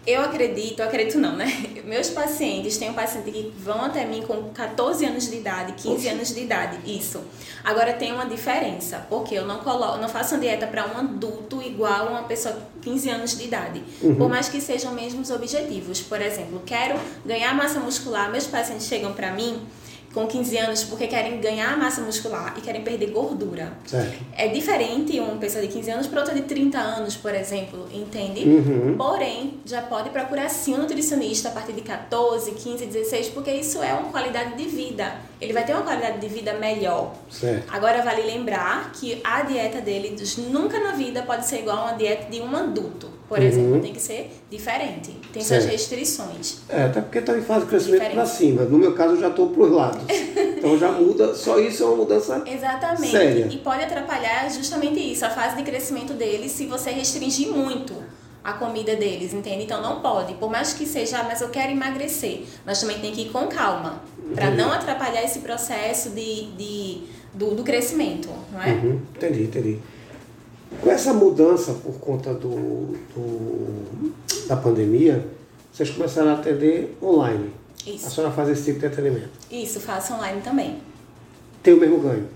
Eu 0.06 0.22
acredito, 0.22 0.80
eu 0.80 0.86
acredito 0.86 1.18
não, 1.18 1.36
né? 1.36 1.46
Meus 1.84 2.10
pacientes, 2.10 2.78
tem 2.78 2.90
um 2.90 2.94
paciente 2.94 3.32
que 3.32 3.54
vão 3.58 3.82
até 3.84 4.06
mim 4.06 4.22
com 4.22 4.50
14 4.50 5.06
anos 5.06 5.30
de 5.30 5.38
idade, 5.38 5.74
15 5.74 5.96
Oxe. 5.96 6.08
anos 6.08 6.34
de 6.34 6.42
idade, 6.42 6.78
isso. 6.86 7.24
Agora 7.64 7.94
tem 7.94 8.12
uma 8.12 8.26
diferença, 8.26 9.06
porque 9.10 9.34
eu 9.34 9.46
não 9.46 9.60
coloco, 9.60 9.98
não 9.98 10.08
faço 10.08 10.36
uma 10.36 10.42
dieta 10.42 10.68
para 10.68 10.86
um 10.88 10.98
adulto 10.98 11.62
igual 11.62 12.10
uma 12.10 12.24
pessoa 12.24 12.54
com 12.54 12.80
15 12.82 13.10
anos 13.10 13.38
de 13.38 13.46
idade. 13.46 13.84
Por 14.00 14.30
mais 14.30 14.48
que 14.48 14.62
sejam 14.62 14.94
mesmos 14.94 15.32
objetivos. 15.32 16.02
Por 16.02 16.22
exemplo, 16.22 16.62
quero 16.66 17.00
ganhar 17.26 17.54
massa 17.56 17.80
muscular, 17.80 18.32
meus 18.32 18.46
pacientes 18.46 18.86
chegam 18.86 19.14
para 19.14 19.32
mim 19.32 19.60
com 20.16 20.26
15 20.26 20.58
anos 20.58 20.84
porque 20.86 21.08
querem 21.08 21.42
ganhar 21.42 21.78
massa 21.78 22.00
muscular 22.00 22.56
e 22.58 22.62
querem 22.62 22.82
perder 22.82 23.12
gordura. 23.12 23.74
Certo. 23.86 24.18
É 24.36 24.48
diferente 24.48 25.20
uma 25.20 25.36
pessoa 25.36 25.62
de 25.62 25.72
15 25.72 25.92
anos 25.92 26.08
para 26.08 26.22
outra 26.22 26.34
de 26.34 26.44
30 26.44 26.78
anos, 26.80 27.18
por 27.18 27.36
exemplo, 27.36 27.86
entende? 27.94 28.48
Uhum. 28.48 28.96
Porém, 28.98 29.60
já 29.66 29.82
pode 29.82 30.10
procurar 30.12 30.48
sim 30.48 30.74
um 30.74 30.78
nutricionista 30.78 31.50
a 31.50 31.52
partir 31.52 31.74
de 31.74 31.82
14, 31.82 32.50
15, 32.52 32.86
16, 32.86 33.28
porque 33.30 33.52
isso 33.52 33.84
é 33.84 33.94
uma 33.94 34.10
qualidade 34.10 34.56
de 34.56 34.64
vida. 34.70 35.18
Ele 35.42 35.52
vai 35.52 35.66
ter 35.66 35.74
uma 35.74 35.84
qualidade 35.84 36.20
de 36.20 36.28
vida 36.30 36.54
melhor. 36.54 37.14
Certo. 37.30 37.66
Agora, 37.74 38.02
vale 38.02 38.22
lembrar 38.22 38.94
que 38.94 39.20
a 39.22 39.42
dieta 39.42 39.82
dele 39.82 40.16
nunca 40.50 40.80
na 40.80 40.94
vida 40.94 41.24
pode 41.24 41.46
ser 41.46 41.60
igual 41.60 41.80
a 41.80 41.84
uma 41.88 41.94
dieta 41.98 42.32
de 42.32 42.40
um 42.40 42.56
adulto. 42.56 43.15
Por 43.28 43.40
Uhum. 43.40 43.46
exemplo, 43.46 43.82
tem 43.82 43.92
que 43.94 44.02
ser 44.02 44.32
diferente. 44.52 45.12
Tem 45.34 45.42
suas 45.44 45.64
Certo. 45.64 45.72
restrições. 45.72 46.58
É, 46.70 46.84
até 46.84 47.02
porque 47.02 47.18
está 47.20 47.36
em 47.38 47.42
fase 47.42 47.62
de 47.62 47.70
crescimento 47.72 48.12
para 48.12 48.26
cima. 48.26 48.62
No 48.64 48.78
meu 48.78 48.94
caso, 48.94 49.16
eu 49.16 49.20
já 49.22 49.30
estou 49.30 49.50
para 49.50 49.64
os 49.64 49.72
lados. 49.72 50.02
Então 50.58 50.78
já 50.78 50.92
muda, 50.92 51.34
só 51.34 51.60
isso 51.60 51.84
é 51.84 51.86
uma 51.88 51.96
mudança. 51.98 52.44
Exatamente. 52.48 53.12
Séria. 53.12 53.48
E 53.52 53.58
pode 53.58 53.84
atrapalhar 53.84 54.50
justamente 54.52 55.00
isso, 55.00 55.26
a 55.26 55.30
fase 55.30 55.56
de 55.56 55.64
crescimento 55.64 56.14
deles, 56.14 56.52
se 56.52 56.66
você 56.68 56.92
restringir 56.92 57.50
muito 57.50 57.94
a 58.44 58.54
comida 58.54 58.96
deles, 58.96 59.34
entende? 59.34 59.64
Então 59.64 59.82
não 59.82 60.02
pode. 60.02 60.36
Por 60.36 60.52
mais 60.52 60.74
que 60.74 60.86
seja, 60.86 61.18
ah, 61.20 61.24
mas 61.24 61.42
eu 61.42 61.50
quero 61.50 61.72
emagrecer, 61.72 62.44
mas 62.64 62.80
também 62.80 63.00
tem 63.00 63.12
que 63.12 63.22
ir 63.22 63.30
com 63.32 63.48
calma, 63.48 64.04
para 64.36 64.50
Uhum. 64.50 64.56
não 64.56 64.72
atrapalhar 64.72 65.24
esse 65.24 65.40
processo 65.40 66.12
de, 66.12 66.46
de, 66.52 67.02
do, 67.34 67.56
do 67.56 67.64
crescimento, 67.64 68.30
não 68.54 68.62
é? 68.62 68.70
Uhum. 68.74 69.02
Entendi, 69.16 69.44
entendi. 69.46 69.80
Com 70.82 70.92
essa 70.92 71.14
mudança 71.14 71.74
por 71.74 71.94
conta 72.00 72.34
do, 72.34 72.96
do- 73.16 74.14
da 74.48 74.56
pandemia, 74.56 75.26
vocês 75.74 75.90
começaram 75.90 76.32
a 76.32 76.34
atender 76.36 76.96
online. 77.02 77.52
A 77.86 77.90
Isso. 77.90 78.10
senhora 78.12 78.34
faz 78.34 78.50
esse 78.50 78.66
tipo 78.66 78.80
de 78.80 78.86
atendimento. 78.88 79.30
Isso, 79.52 79.80
faço 79.80 80.14
online 80.14 80.42
também. 80.42 80.78
Tem 81.64 81.74
o 81.74 81.80
mesmo 81.80 82.00
ganho. 82.00 82.28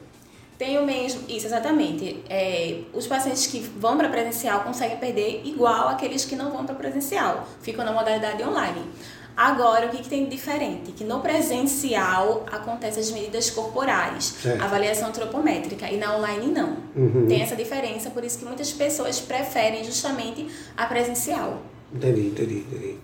Tem 0.57 0.77
o 0.77 0.85
mesmo, 0.85 1.21
isso 1.29 1.45
exatamente. 1.45 2.21
É, 2.29 2.81
os 2.93 3.07
pacientes 3.07 3.47
que 3.47 3.59
vão 3.59 3.97
para 3.97 4.09
presencial 4.09 4.61
conseguem 4.61 4.97
perder 4.97 5.41
igual 5.45 5.87
aqueles 5.87 6.25
que 6.25 6.35
não 6.35 6.51
vão 6.51 6.65
para 6.65 6.75
presencial, 6.75 7.47
ficam 7.61 7.85
na 7.85 7.93
modalidade 7.93 8.43
online. 8.43 8.81
Agora, 9.35 9.87
o 9.87 9.89
que, 9.89 9.99
que 10.03 10.09
tem 10.09 10.25
de 10.25 10.31
diferente? 10.31 10.91
Que 10.91 11.03
no 11.03 11.21
presencial 11.21 12.45
acontecem 12.51 13.01
as 13.01 13.09
medidas 13.11 13.49
corporais, 13.49 14.35
Certo. 14.41 14.61
avaliação 14.61 15.09
antropométrica, 15.09 15.89
e 15.89 15.97
na 15.97 16.17
online 16.17 16.47
não. 16.47 16.77
Uhum. 16.95 17.25
Tem 17.27 17.41
essa 17.41 17.55
diferença, 17.55 18.09
por 18.09 18.23
isso 18.23 18.37
que 18.37 18.45
muitas 18.45 18.71
pessoas 18.71 19.19
preferem 19.19 19.83
justamente 19.83 20.45
a 20.75 20.85
presencial. 20.85 21.61
Entendi, 21.93 22.27
entendi, 22.27 22.57
entendi. 22.59 22.95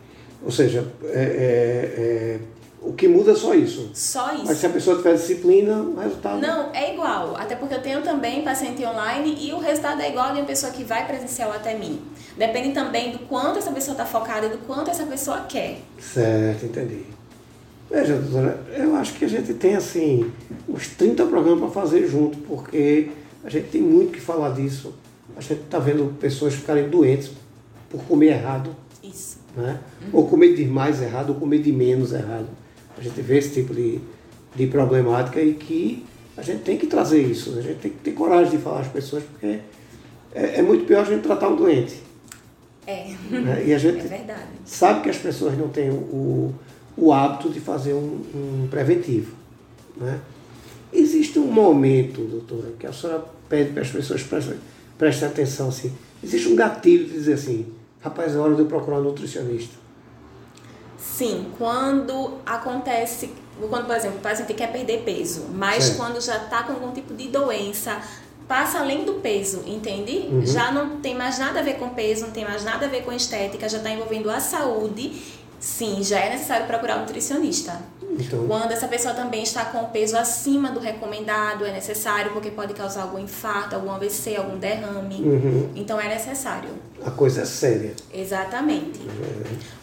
Ou 0.44 0.52
seja, 0.52 0.92
é, 1.06 1.08
é- 1.08 2.02
é- 2.02 2.40
o 2.86 2.94
que 2.94 3.08
muda 3.08 3.32
é 3.32 3.36
só 3.36 3.56
isso. 3.56 3.90
Só 3.94 4.34
isso. 4.34 4.46
Mas 4.46 4.58
se 4.58 4.66
a 4.68 4.70
pessoa 4.70 4.98
tiver 4.98 5.16
disciplina, 5.16 5.82
o 5.82 6.00
resultado. 6.00 6.40
Não, 6.40 6.72
é 6.72 6.94
igual. 6.94 7.36
Até 7.36 7.56
porque 7.56 7.74
eu 7.74 7.82
tenho 7.82 8.02
também 8.04 8.44
paciente 8.44 8.86
online 8.86 9.36
e 9.42 9.52
o 9.52 9.58
resultado 9.58 10.02
é 10.02 10.10
igual 10.10 10.34
de 10.34 10.40
uma 10.40 10.46
pessoa 10.46 10.72
que 10.72 10.84
vai 10.84 11.08
presencial 11.08 11.52
até 11.52 11.76
mim. 11.76 12.00
Depende 12.38 12.74
também 12.74 13.12
do 13.12 13.20
quanto 13.20 13.58
essa 13.58 13.72
pessoa 13.72 13.94
está 13.94 14.06
focada 14.06 14.46
e 14.46 14.50
do 14.50 14.60
quanto 14.60 14.92
essa 14.92 15.04
pessoa 15.06 15.42
quer. 15.50 15.80
Certo, 16.00 16.66
entendi. 16.66 17.06
Veja, 17.90 18.18
doutora, 18.18 18.64
eu 18.76 18.96
acho 18.96 19.14
que 19.14 19.26
a 19.26 19.28
gente 19.28 19.54
tem 19.56 19.76
assim 19.76 20.32
uns 20.70 20.88
30 20.90 21.26
programas 21.26 21.60
para 21.60 21.70
fazer 21.70 22.08
junto, 22.08 22.38
porque 22.40 23.10
a 23.44 23.50
gente 23.50 23.70
tem 23.70 23.82
muito 23.82 24.12
que 24.12 24.22
falar 24.22 24.54
disso. 24.54 24.94
A 25.36 25.42
gente 25.42 25.62
está 25.62 25.80
vendo 25.80 26.16
pessoas 26.20 26.54
ficarem 26.54 26.88
doentes 26.88 27.32
por 27.90 28.02
comer 28.04 28.28
errado, 28.28 28.76
Isso. 29.04 29.38
né? 29.56 29.80
ou 30.14 30.28
comer 30.28 30.56
demais 30.56 31.02
errado, 31.02 31.30
ou 31.30 31.36
comer 31.36 31.60
de 31.60 31.72
menos 31.72 32.14
errado. 32.14 32.48
A 32.98 33.02
gente 33.02 33.22
vê 33.22 33.38
esse 33.38 33.54
tipo 33.54 33.74
de, 33.74 34.00
de 34.56 34.68
problemática 34.68 35.42
e 35.42 35.54
que 35.54 36.06
a 36.38 36.42
gente 36.42 36.64
tem 36.64 36.78
que 36.78 36.88
trazer 36.88 37.22
isso, 37.22 37.58
a 37.58 37.62
gente 37.62 37.80
tem 37.80 37.92
que 37.92 37.98
ter 38.00 38.12
coragem 38.12 38.52
de 38.52 38.58
falar 38.58 38.82
às 38.82 38.88
pessoas, 38.88 39.24
porque 39.24 39.60
é, 40.34 40.60
é 40.60 40.62
muito 40.62 40.86
pior 40.86 41.02
a 41.02 41.06
gente 41.06 41.22
tratar 41.24 41.48
um 41.50 41.56
doente. 41.56 41.96
É. 42.88 43.14
né? 43.30 43.64
E 43.66 43.72
a 43.72 43.76
É 43.76 43.80
gente 43.80 44.06
verdade. 44.08 44.44
sabe 44.66 45.02
que 45.02 45.10
as 45.10 45.18
pessoas 45.18 45.58
não 45.58 45.70
têm 45.70 45.90
o, 45.90 46.54
o 46.98 47.12
hábito 47.14 47.50
de 47.50 47.60
fazer 47.60 47.94
um, 47.94 48.22
um 48.34 48.68
preventivo. 48.70 49.34
Né? 49.98 50.20
Existe 50.94 51.40
um 51.40 51.48
momento, 51.52 52.22
doutora, 52.22 52.74
que 52.78 52.86
a 52.86 52.94
senhora 52.94 53.24
pede 53.50 53.72
para 53.72 53.82
as 53.82 53.90
pessoas 53.90 54.22
prestem, 54.24 54.58
prestem 54.98 55.28
atenção 55.28 55.70
assim. 55.70 55.92
Existe 56.24 56.48
um 56.48 56.56
gatilho 56.56 57.06
de 57.06 57.12
dizer 57.14 57.34
assim, 57.34 57.66
rapaz, 58.02 58.36
é 58.36 58.38
hora 58.38 58.54
de 58.56 58.62
eu 58.62 58.66
procurar 58.68 59.00
um 59.00 59.04
nutricionista. 59.04 59.74
Sim, 61.14 61.52
quando 61.58 62.40
acontece, 62.46 63.34
quando, 63.70 63.86
por 63.86 63.96
exemplo, 63.96 64.18
o 64.18 64.22
paciente 64.22 64.54
quer 64.54 64.72
perder 64.72 65.04
peso, 65.04 65.46
mas 65.54 65.84
Certo. 65.84 65.98
quando 65.98 66.22
já 66.22 66.38
está 66.38 66.64
com 66.64 66.74
algum 66.74 66.92
tipo 66.92 67.14
de 67.14 67.30
doença, 67.30 68.02
passa 68.48 68.80
além 68.80 69.06
do 69.06 69.14
peso, 69.16 69.64
entende? 69.66 70.28
Uhum. 70.30 70.46
Já 70.46 70.72
não 70.72 70.98
tem 71.00 71.16
mais 71.16 71.40
nada 71.40 71.60
a 71.60 71.64
ver 71.64 71.76
com 71.76 71.90
peso, 71.90 72.26
não 72.26 72.32
tem 72.32 72.44
mais 72.44 72.64
nada 72.64 72.86
a 72.86 72.90
ver 72.90 73.04
com 73.04 73.12
estética, 73.12 73.70
já 73.70 73.78
está 73.78 73.90
envolvendo 73.90 74.30
a 74.30 74.40
saúde. 74.40 75.22
Sim, 75.60 76.04
já 76.04 76.20
é 76.20 76.30
necessário 76.32 76.68
procurar 76.68 76.98
um 76.98 77.02
nutricionista. 77.02 77.82
Então, 78.18 78.48
Quando 78.48 78.72
essa 78.72 78.88
pessoa 78.88 79.14
também 79.14 79.44
está 79.44 79.66
com 79.66 79.80
o 79.84 79.88
peso 79.90 80.18
acima 80.18 80.72
do 80.72 80.80
recomendado, 80.80 81.66
é 81.66 81.72
necessário 81.72 82.32
porque 82.32 82.50
pode 82.50 82.74
causar 82.74 83.04
algum 83.04 83.20
infarto, 83.20 83.76
algum 83.76 83.92
AVC, 83.92 84.36
algum 84.38 84.58
derrame. 84.58 85.16
uhum, 85.22 85.72
Então 85.76 86.00
é 86.00 86.08
necessário. 86.08 86.70
a 87.06 87.12
coisa 87.12 87.42
é 87.42 87.46
séria. 87.46 87.94
Exatamente. 88.12 89.00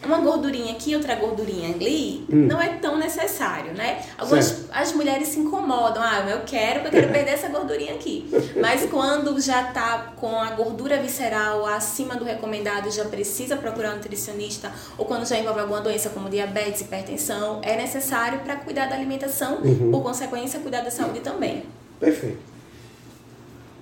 Uma 0.05 0.19
gordurinha 0.19 0.73
aqui, 0.73 0.97
outra 0.97 1.15
gordurinha 1.15 1.73
ali, 1.75 2.25
Hum. 2.29 2.47
não 2.49 2.61
é 2.61 2.71
tão 2.81 2.97
necessário, 2.99 3.73
né? 3.75 4.03
Algumas, 4.19 4.45
Certo. 4.47 4.63
As 4.73 4.93
mulheres 4.95 5.29
se 5.29 5.39
incomodam, 5.39 6.03
ah, 6.03 6.25
eu 6.29 6.41
quero, 6.45 6.81
eu 6.87 6.91
quero 6.91 7.09
perder 7.13 7.33
essa 7.33 7.49
gordurinha 7.49 7.95
aqui. 7.95 8.29
Mas 8.61 8.87
quando 8.91 9.39
já 9.41 9.65
tá 9.65 10.13
com 10.17 10.35
a 10.41 10.51
gordura 10.51 10.97
visceral 11.01 11.65
acima 11.67 12.17
do 12.17 12.25
recomendado, 12.25 12.91
já 12.91 13.05
precisa 13.05 13.57
procurar 13.57 13.93
um 13.93 13.97
nutricionista, 13.97 14.73
ou 14.99 15.05
quando 15.05 15.27
já 15.27 15.37
envolve 15.39 15.61
alguma 15.61 15.81
doença 15.81 16.09
como 16.11 16.29
diabetes, 16.31 16.81
hipertensão, 16.81 17.61
é 17.63 17.77
necessário 17.77 18.22
para 18.31 18.57
cuidar 18.57 18.87
da 18.87 18.95
alimentação, 18.95 19.59
uhum. 19.63 19.91
por 19.91 20.03
consequência, 20.03 20.61
cuidar 20.61 20.83
da 20.83 20.91
saúde 20.91 21.21
também. 21.21 21.65
Perfeito. 21.99 22.39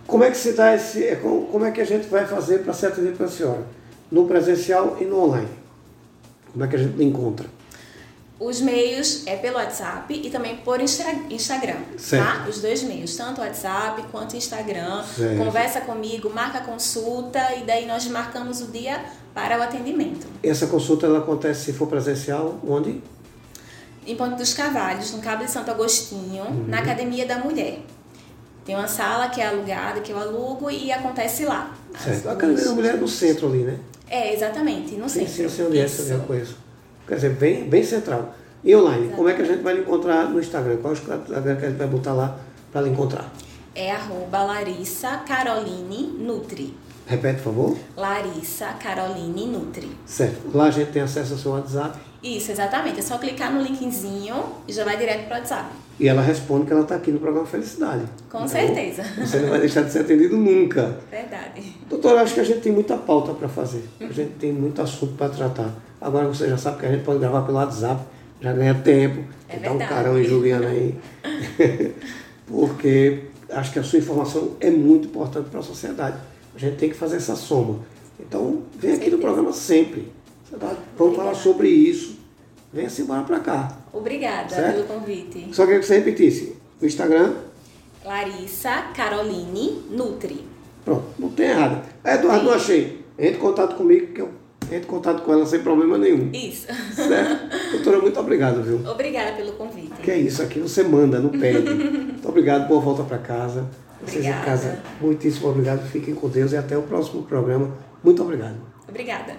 Como 0.07 0.25
é 0.25 0.31
que 0.31 0.37
se 0.37 0.53
dá 0.53 0.75
esse. 0.75 1.05
É, 1.05 1.17
como 1.17 1.65
é 1.65 1.71
que 1.71 1.81
a 1.81 1.85
gente 1.85 2.09
vai 2.09 2.27
fazer 2.27 2.59
para 2.59 2.73
ser 2.73 2.87
atendido 2.87 3.17
pela 3.17 3.29
senhora? 3.29 3.65
No 4.11 4.27
presencial 4.27 4.97
e 5.01 5.05
no 5.05 5.25
online? 5.25 5.49
Como 6.53 6.65
é 6.65 6.69
que 6.69 6.77
a 6.77 6.79
gente 6.79 7.03
encontra? 7.03 7.47
Os 8.41 8.61
meios 8.61 9.27
é 9.27 9.37
pelo 9.37 9.57
WhatsApp 9.57 10.15
e 10.15 10.31
também 10.31 10.57
por 10.57 10.81
Instagram, 10.81 11.75
tá? 11.75 11.99
certo. 11.99 12.25
tá? 12.25 12.47
Os 12.49 12.63
dois 12.63 12.83
meios, 12.83 13.15
tanto 13.15 13.43
WhatsApp 13.43 14.03
quanto 14.11 14.35
Instagram. 14.35 15.05
Certo. 15.05 15.37
Conversa 15.37 15.83
comigo, 15.83 16.31
marca 16.31 16.61
consulta 16.61 17.55
e 17.57 17.65
daí 17.65 17.87
nós 17.87 18.07
marcamos 18.07 18.63
o 18.63 18.69
dia 18.69 19.05
para 19.35 19.59
o 19.59 19.63
atendimento. 19.63 20.27
Essa 20.43 20.67
consulta 20.67 21.07
ela 21.07 21.19
acontece 21.19 21.67
se 21.67 21.73
for 21.75 21.87
presencial, 21.87 22.59
onde? 22.67 23.03
Em 24.07 24.17
Ponte 24.17 24.37
dos 24.37 24.55
Cavalhos, 24.55 25.13
no 25.13 25.21
Cabo 25.21 25.45
de 25.45 25.51
Santo 25.51 25.71
Agostinho, 25.71 26.45
uhum. 26.45 26.65
na 26.67 26.79
Academia 26.79 27.27
da 27.27 27.39
Mulher. 27.39 27.81
Tem 28.65 28.75
uma 28.75 28.89
sala 28.89 29.29
que 29.29 29.41
é 29.41 29.47
alugada, 29.47 30.01
que 30.01 30.13
eu 30.13 30.19
alugo 30.19 30.71
e 30.71 30.93
acontece 30.93 31.45
lá. 31.45 31.75
Certo. 31.99 32.29
A 32.29 32.33
Academia 32.33 32.65
da 32.65 32.73
Mulher 32.73 32.95
é 32.95 32.99
no 32.99 33.09
centro 33.09 33.49
ali, 33.49 33.65
né? 33.65 33.79
É, 34.09 34.35
exatamente, 34.35 34.97
no 34.97 35.09
centro. 35.09 35.33
Sim, 35.33 35.49
sim, 35.49 35.67
onde 35.67 35.79
é 35.79 35.83
essa 35.83 36.03
eu 36.13 36.21
conheço. 36.21 36.57
Quer 37.07 37.15
dizer, 37.17 37.31
bem, 37.31 37.69
bem 37.69 37.83
central. 37.83 38.35
E 38.63 38.77
online, 38.77 39.13
como 39.15 39.29
é 39.29 39.35
que 39.35 39.43
a 39.43 39.45
gente 39.45 39.63
vai 39.63 39.79
encontrar 39.79 40.29
no 40.29 40.39
Instagram? 40.39 40.77
Qual 40.79 40.93
é 40.93 40.97
o 40.97 40.99
Instagram 40.99 41.57
que 41.57 41.65
a 41.65 41.69
gente 41.69 41.79
vai 41.79 41.87
botar 41.87 42.13
lá 42.13 42.39
para 42.71 42.83
lhe 42.83 42.91
encontrar? 42.91 43.33
É 43.75 43.91
arroba 43.93 44.43
Larissa 44.43 45.19
Caroline 45.27 46.15
Nutri. 46.19 46.75
Repete, 47.07 47.37
por 47.37 47.45
favor. 47.45 47.79
Larissa 47.97 48.67
Caroline 48.75 49.47
Nutri. 49.47 49.91
Certo. 50.05 50.57
Lá 50.57 50.65
a 50.67 50.71
gente 50.71 50.93
tem 50.93 51.03
acesso 51.03 51.33
ao 51.33 51.39
seu 51.39 51.53
WhatsApp. 51.53 51.99
Isso, 52.23 52.53
exatamente. 52.53 52.99
É 52.99 53.03
só 53.03 53.19
clicar 53.19 53.53
no 53.53 53.63
linkzinho 53.63 54.45
e 54.69 54.73
já 54.73 54.85
vai 54.85 54.97
direto 54.97 55.27
para 55.27 55.37
o 55.37 55.41
WhatsApp. 55.41 55.71
E 55.99 56.09
ela 56.09 56.23
responde 56.23 56.67
que 56.67 56.73
ela 56.73 56.83
está 56.83 56.95
aqui 56.95 57.11
no 57.11 57.19
programa 57.19 57.47
Felicidade. 57.47 58.05
Com 58.31 58.39
então, 58.39 58.49
certeza. 58.49 59.03
Você 59.19 59.39
não 59.41 59.51
vai 59.51 59.61
deixar 59.61 59.83
de 59.83 59.93
ser 59.93 60.01
atendido 60.01 60.37
nunca. 60.37 60.99
Verdade. 61.11 61.77
Doutora, 61.89 62.23
acho 62.23 62.35
que 62.35 62.41
a 62.41 62.45
gente 62.45 62.61
tem 62.61 62.73
muita 62.73 62.97
pauta 62.97 63.35
para 63.35 63.49
fazer. 63.49 63.85
A 64.01 64.11
gente 64.11 64.33
tem 64.39 64.51
muito 64.51 64.81
assunto 64.81 65.15
para 65.15 65.29
tratar. 65.29 65.75
Agora 66.01 66.27
você 66.27 66.49
já 66.49 66.57
sabe 66.57 66.81
que 66.81 66.87
a 66.87 66.91
gente 66.91 67.05
pode 67.05 67.19
gravar 67.19 67.43
pelo 67.43 67.59
WhatsApp, 67.59 68.03
já 68.41 68.53
ganha 68.53 68.75
tempo. 68.75 69.25
É 69.47 69.59
dá 69.59 69.73
um 69.73 69.79
carão 69.79 70.19
em 70.19 70.25
Juliana 70.25 70.69
aí. 70.69 70.95
Porque 72.49 73.25
acho 73.51 73.73
que 73.73 73.79
a 73.79 73.83
sua 73.83 73.99
informação 73.99 74.57
é 74.59 74.71
muito 74.71 75.09
importante 75.09 75.51
para 75.51 75.61
a 75.61 75.63
sociedade. 75.63 76.17
A 76.55 76.59
gente 76.59 76.77
tem 76.77 76.89
que 76.89 76.97
fazer 76.97 77.17
essa 77.17 77.37
soma. 77.37 77.81
Então, 78.19 78.63
vem 78.79 78.95
aqui 78.95 79.11
no 79.11 79.19
programa 79.19 79.53
sempre. 79.53 80.11
Vamos 80.97 81.17
falar 81.17 81.35
sobre 81.35 81.69
isso. 81.69 82.19
Venha-se 82.73 83.03
embora 83.03 83.23
para 83.23 83.41
cá. 83.41 83.79
Obrigada 83.93 84.49
certo? 84.49 84.75
pelo 84.75 84.87
convite. 84.87 85.49
Só 85.53 85.65
queria 85.65 85.81
que 85.81 85.87
você 85.87 85.99
repetisse. 85.99 86.57
O 86.81 86.87
Instagram? 86.87 87.35
Larissa 88.05 88.83
Caroline 88.95 89.83
Nutri. 89.91 90.45
Pronto, 90.85 91.05
não 91.19 91.29
tem 91.31 91.51
errado. 91.51 91.85
Eduardo, 92.05 92.45
não 92.45 92.53
achei. 92.53 93.05
Entre 93.19 93.37
em 93.37 93.41
contato 93.41 93.77
comigo 93.77 94.13
que 94.15 94.21
eu 94.21 94.41
entre 94.71 94.87
em 94.87 94.91
contato 94.91 95.23
com 95.23 95.33
ela 95.33 95.45
sem 95.45 95.61
problema 95.61 95.99
nenhum. 95.99 96.31
Isso. 96.33 96.69
Certo? 96.95 97.73
Doutora, 97.73 97.99
muito 97.99 98.21
obrigado, 98.21 98.63
viu? 98.63 98.81
Obrigada 98.89 99.33
pelo 99.33 99.53
convite. 99.53 100.01
Que 100.03 100.13
é 100.13 100.19
isso, 100.19 100.43
aqui 100.43 100.61
você 100.61 100.85
manda, 100.85 101.19
não 101.19 101.31
pede. 101.31 101.69
muito 101.69 102.29
obrigado, 102.29 102.69
boa 102.69 102.81
volta 102.81 103.03
para 103.03 103.19
casa. 103.19 103.67
Vocês 104.01 104.25
Obrigada. 104.25 104.43
em 104.43 104.45
casa, 104.45 104.83
muitíssimo 105.01 105.49
obrigado. 105.49 105.87
Fiquem 105.91 106.15
com 106.15 106.29
Deus 106.29 106.53
e 106.53 106.57
até 106.57 106.79
o 106.79 106.83
próximo 106.83 107.25
programa. 107.25 107.77
Muito 108.03 108.23
obrigado. 108.23 108.57
Obrigada. 108.89 109.35